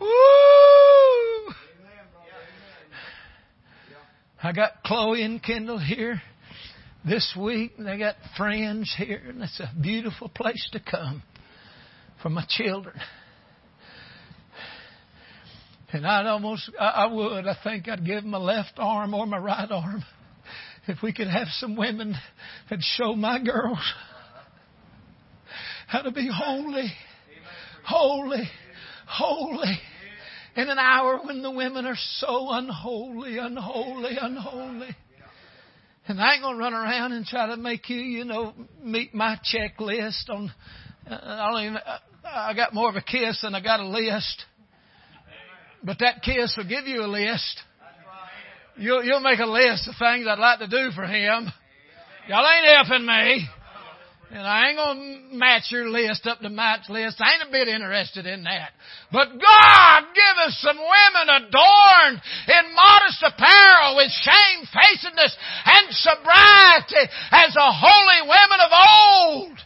[0.00, 1.54] Woo!
[4.42, 6.22] I got Chloe and Kendall here
[7.04, 7.72] this week.
[7.78, 11.22] And they got friends here, and it's a beautiful place to come
[12.22, 12.94] for my children.
[15.96, 19.70] And I'd almost, I would, I think I'd give my left arm or my right
[19.70, 20.04] arm
[20.86, 22.14] if we could have some women
[22.68, 23.78] that show my girls
[25.86, 26.92] how to be holy,
[27.82, 28.42] holy,
[29.06, 29.78] holy.
[30.56, 34.94] In an hour when the women are so unholy, unholy, unholy.
[36.08, 39.38] And I ain't gonna run around and try to make you, you know, meet my
[39.50, 40.52] checklist on.
[41.10, 41.78] Uh, I don't even.
[42.22, 44.44] I got more of a kiss than I got a list.
[45.82, 47.60] But that kiss will give you a list.
[48.76, 51.48] You'll, you'll make a list of things I'd like to do for him.
[52.28, 53.48] Y'all ain't helping me.
[54.28, 57.20] And I ain't gonna match your list up to Mike's list.
[57.20, 58.70] I ain't a bit interested in that.
[59.12, 67.54] But God give us some women adorned in modest apparel with shamefacedness and sobriety as
[67.54, 69.58] the holy women of old.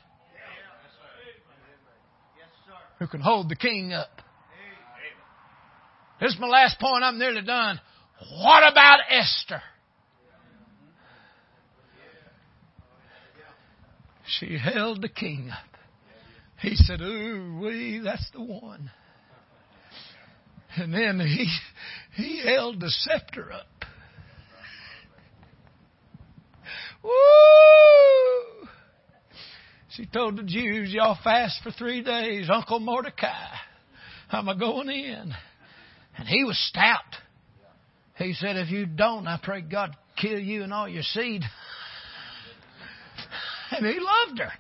[2.99, 4.20] Who can hold the king up.
[6.21, 7.03] This is my last point.
[7.03, 7.81] I'm nearly done.
[8.43, 9.63] What about Esther?
[14.39, 15.65] She held the king up.
[16.61, 18.91] He said, Ooh, wee, that's the one.
[20.77, 21.49] And then he,
[22.15, 23.67] he held the scepter up.
[27.03, 28.69] Woo!
[29.97, 32.49] She told the Jews, y'all fast for three days.
[32.53, 33.49] Uncle Mordecai,
[34.31, 35.35] I'm a going in.
[36.17, 37.17] And he was stout.
[38.17, 41.43] He said, if you don't, I pray God kill you and all your seed.
[43.71, 44.53] And he loved her.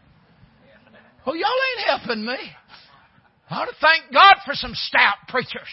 [1.26, 2.38] Well, y'all ain't helping me.
[3.51, 5.68] I ought to thank God for some stout preachers.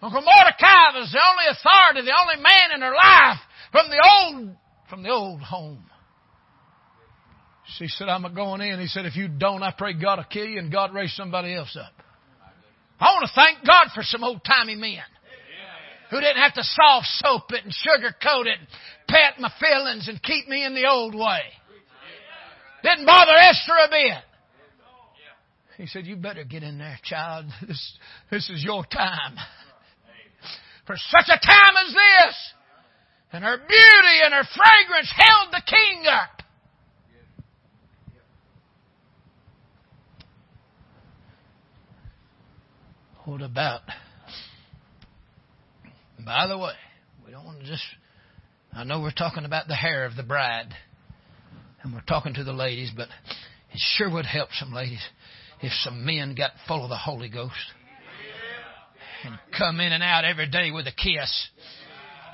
[0.00, 3.38] Uncle Mordecai was the only authority, the only man in her life
[3.70, 4.56] from the old,
[4.90, 5.84] from the old home.
[7.78, 8.80] She said, I'm a going in.
[8.80, 11.54] He said, if you don't, I pray God will kill you and God raise somebody
[11.54, 12.01] else up.
[13.02, 15.02] I want to thank God for some old timey men
[16.10, 18.68] who didn't have to soft soap it and sugarcoat it and
[19.08, 21.40] pet my feelings and keep me in the old way.
[22.84, 24.22] Didn't bother Esther a bit.
[25.78, 27.46] He said, You better get in there, child.
[27.66, 27.98] This,
[28.30, 29.36] this is your time.
[30.86, 32.52] For such a time as this.
[33.32, 36.41] And her beauty and her fragrance held the king up.
[43.24, 43.82] What about?
[46.24, 46.74] By the way,
[47.24, 47.84] we don't want to just.
[48.72, 50.74] I know we're talking about the hair of the bride
[51.82, 53.08] and we're talking to the ladies, but
[53.72, 55.04] it sure would help some ladies
[55.60, 57.54] if some men got full of the Holy Ghost
[59.24, 61.48] and come in and out every day with a kiss.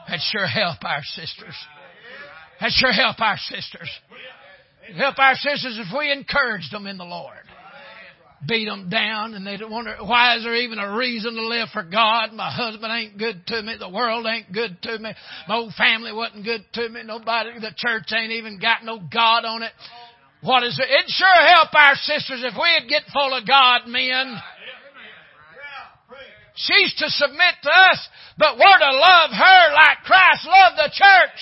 [0.06, 1.54] That'd sure help our sisters.
[2.60, 3.90] That'd sure help our sisters.
[4.84, 7.47] It'd help our sisters if we encouraged them in the Lord.
[8.46, 11.82] Beat them down and they'd wonder, why is there even a reason to live for
[11.82, 12.32] God?
[12.32, 13.74] My husband ain't good to me.
[13.78, 15.10] The world ain't good to me.
[15.48, 17.02] My old family wasn't good to me.
[17.04, 19.72] Nobody, the church ain't even got no God on it.
[20.42, 20.88] What is it?
[20.88, 24.36] It'd sure help our sisters if we'd get full of God, men.
[26.54, 31.38] She's to submit to us, but we're to love her like Christ loved the church.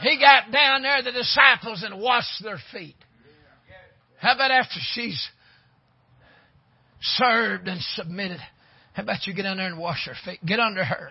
[0.00, 2.96] He got down there, the disciples, and washed their feet.
[4.18, 5.28] How about after she's
[7.00, 8.40] served and submitted?
[8.94, 10.44] How about you get under and wash her feet?
[10.44, 11.10] Get under her.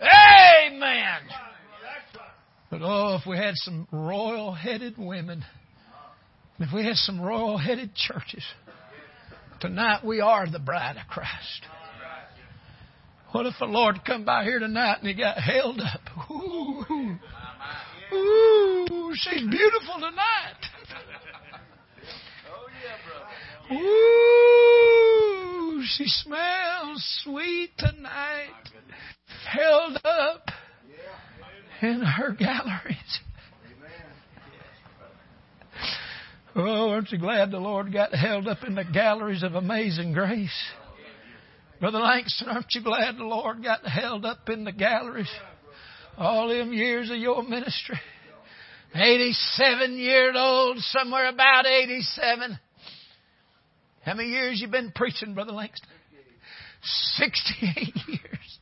[0.00, 1.20] Amen.
[2.70, 5.44] But oh, if we had some royal headed women,
[6.58, 8.44] if we had some royal headed churches,
[9.60, 11.66] tonight we are the bride of Christ.
[13.32, 16.30] What if the Lord come by here tonight and he got held up?
[16.30, 17.18] Ooh.
[18.12, 20.60] Ooh, she's beautiful tonight.
[22.50, 23.82] Oh, yeah, brother.
[25.72, 28.50] Ooh, she smells sweet tonight.
[29.48, 30.50] Held up
[31.80, 33.20] in her galleries.
[36.54, 40.50] Oh, aren't you glad the Lord got held up in the galleries of amazing grace?
[41.80, 45.30] Brother Langston, aren't you glad the Lord got held up in the galleries?
[46.18, 47.98] All them years of your ministry.
[48.94, 52.58] 87 years old, somewhere about 87.
[54.04, 55.88] How many years you been preaching, Brother Langston?
[57.16, 58.58] 68 years.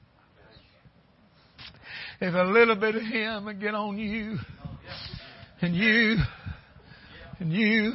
[2.21, 4.39] If a little bit of Him would get on you,
[5.63, 6.17] and you,
[7.39, 7.95] and you,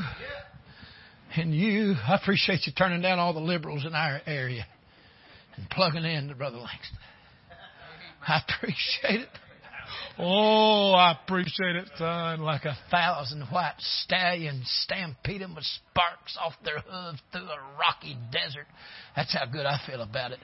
[1.36, 4.65] and you, I appreciate you turning down all the liberals in our area
[5.56, 6.98] and plugging in to Brother Langston.
[8.27, 9.30] I appreciate it.
[10.17, 12.39] Oh, I appreciate it, son.
[12.39, 18.67] Like a thousand white stallions stampeding with sparks off their hooves through a rocky desert.
[19.15, 20.39] That's how good I feel about it.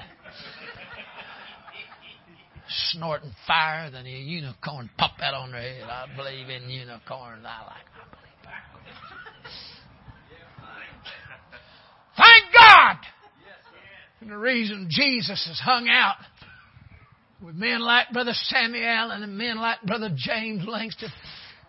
[2.91, 5.83] Snorting fire, then a unicorn pop out on their head.
[5.83, 7.45] I believe in unicorns.
[7.45, 7.85] I like.
[7.95, 8.21] I believe.
[12.17, 12.97] Thank God.
[14.21, 16.17] And the reason Jesus is hung out
[17.41, 21.09] with men like Brother Samuel and men like Brother James Langston.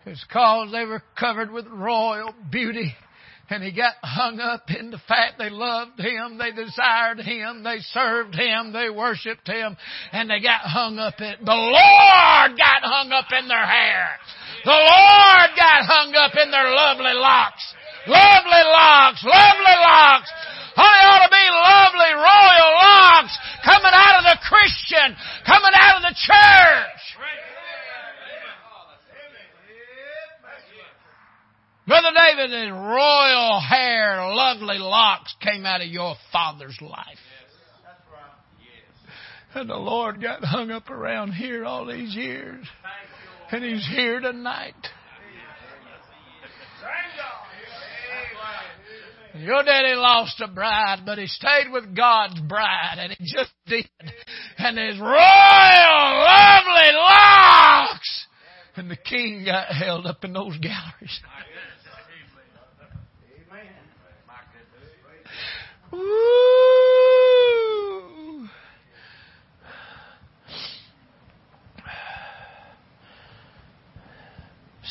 [0.04, 2.94] It's because they were covered with royal beauty
[3.52, 7.78] And he got hung up in the fact they loved him, they desired him, they
[7.92, 9.76] served him, they worshiped him,
[10.10, 14.16] and they got hung up in, the Lord got hung up in their hair.
[14.64, 17.62] The Lord got hung up in their lovely locks.
[18.06, 20.30] Lovely locks, lovely locks.
[20.76, 23.34] I ought to be lovely royal locks
[23.64, 25.16] coming out of the Christian,
[25.46, 27.02] coming out of the church.
[31.86, 37.18] Brother David, his royal hair, lovely locks came out of your father's life.
[39.54, 42.66] And the Lord got hung up around here all these years.
[43.50, 44.74] And He's here tonight.
[49.42, 53.88] Your daddy lost a bride, but he stayed with God's bride, and he just did.
[54.56, 55.14] And his royal,
[56.24, 58.26] lovely locks!
[58.76, 61.20] And the king got held up in those galleries.
[65.90, 66.91] Woo!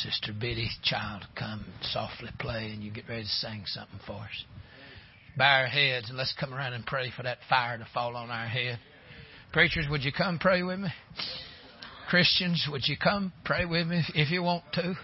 [0.04, 4.46] Sister Biddy, child, come softly play and you get ready to sing something for us.
[5.38, 8.32] Bow our heads and let's come around and pray for that fire to fall on
[8.32, 8.80] our head.
[9.54, 10.90] Preachers, would you come pray with me?
[12.10, 14.96] Christians, would you come pray with me if you want to?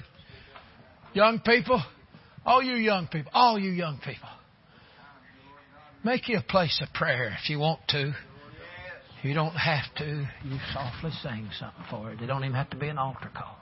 [1.14, 1.82] Young people,
[2.44, 4.30] all you young people, all you young people,
[6.03, 8.14] make you a place of prayer if you want to.
[9.22, 10.28] You don't have to.
[10.44, 12.22] You softly sing something for it.
[12.22, 13.57] It don't even have to be an altar call.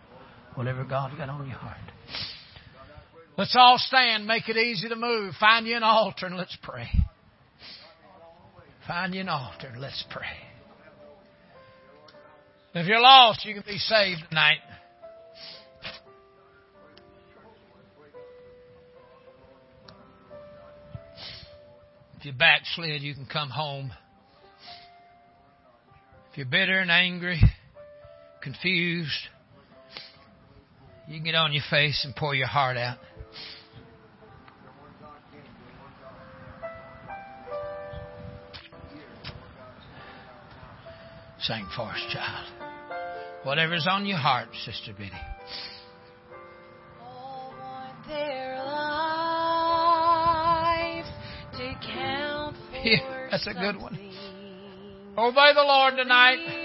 [0.56, 1.78] Whatever God's got on your heart.
[3.38, 4.26] Let's all stand.
[4.26, 5.34] Make it easy to move.
[5.40, 6.88] Find you an altar and let's pray.
[8.88, 10.26] Find you an altar and let's pray.
[12.74, 14.60] If you're lost, you can be saved tonight.
[22.18, 23.92] If you're backslid, you can come home.
[26.32, 27.42] If you're bitter and angry,
[28.42, 29.12] confused,
[31.08, 32.98] you can get on your face and pour your heart out.
[41.40, 42.48] Sing for us, child.
[43.44, 45.12] Whatever's on your heart, Sister Biddy.
[48.08, 49.48] Their lives
[51.54, 53.96] to count for Yeah, that's a good one.
[55.18, 56.65] Obey the Lord tonight.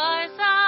[0.00, 0.59] Was I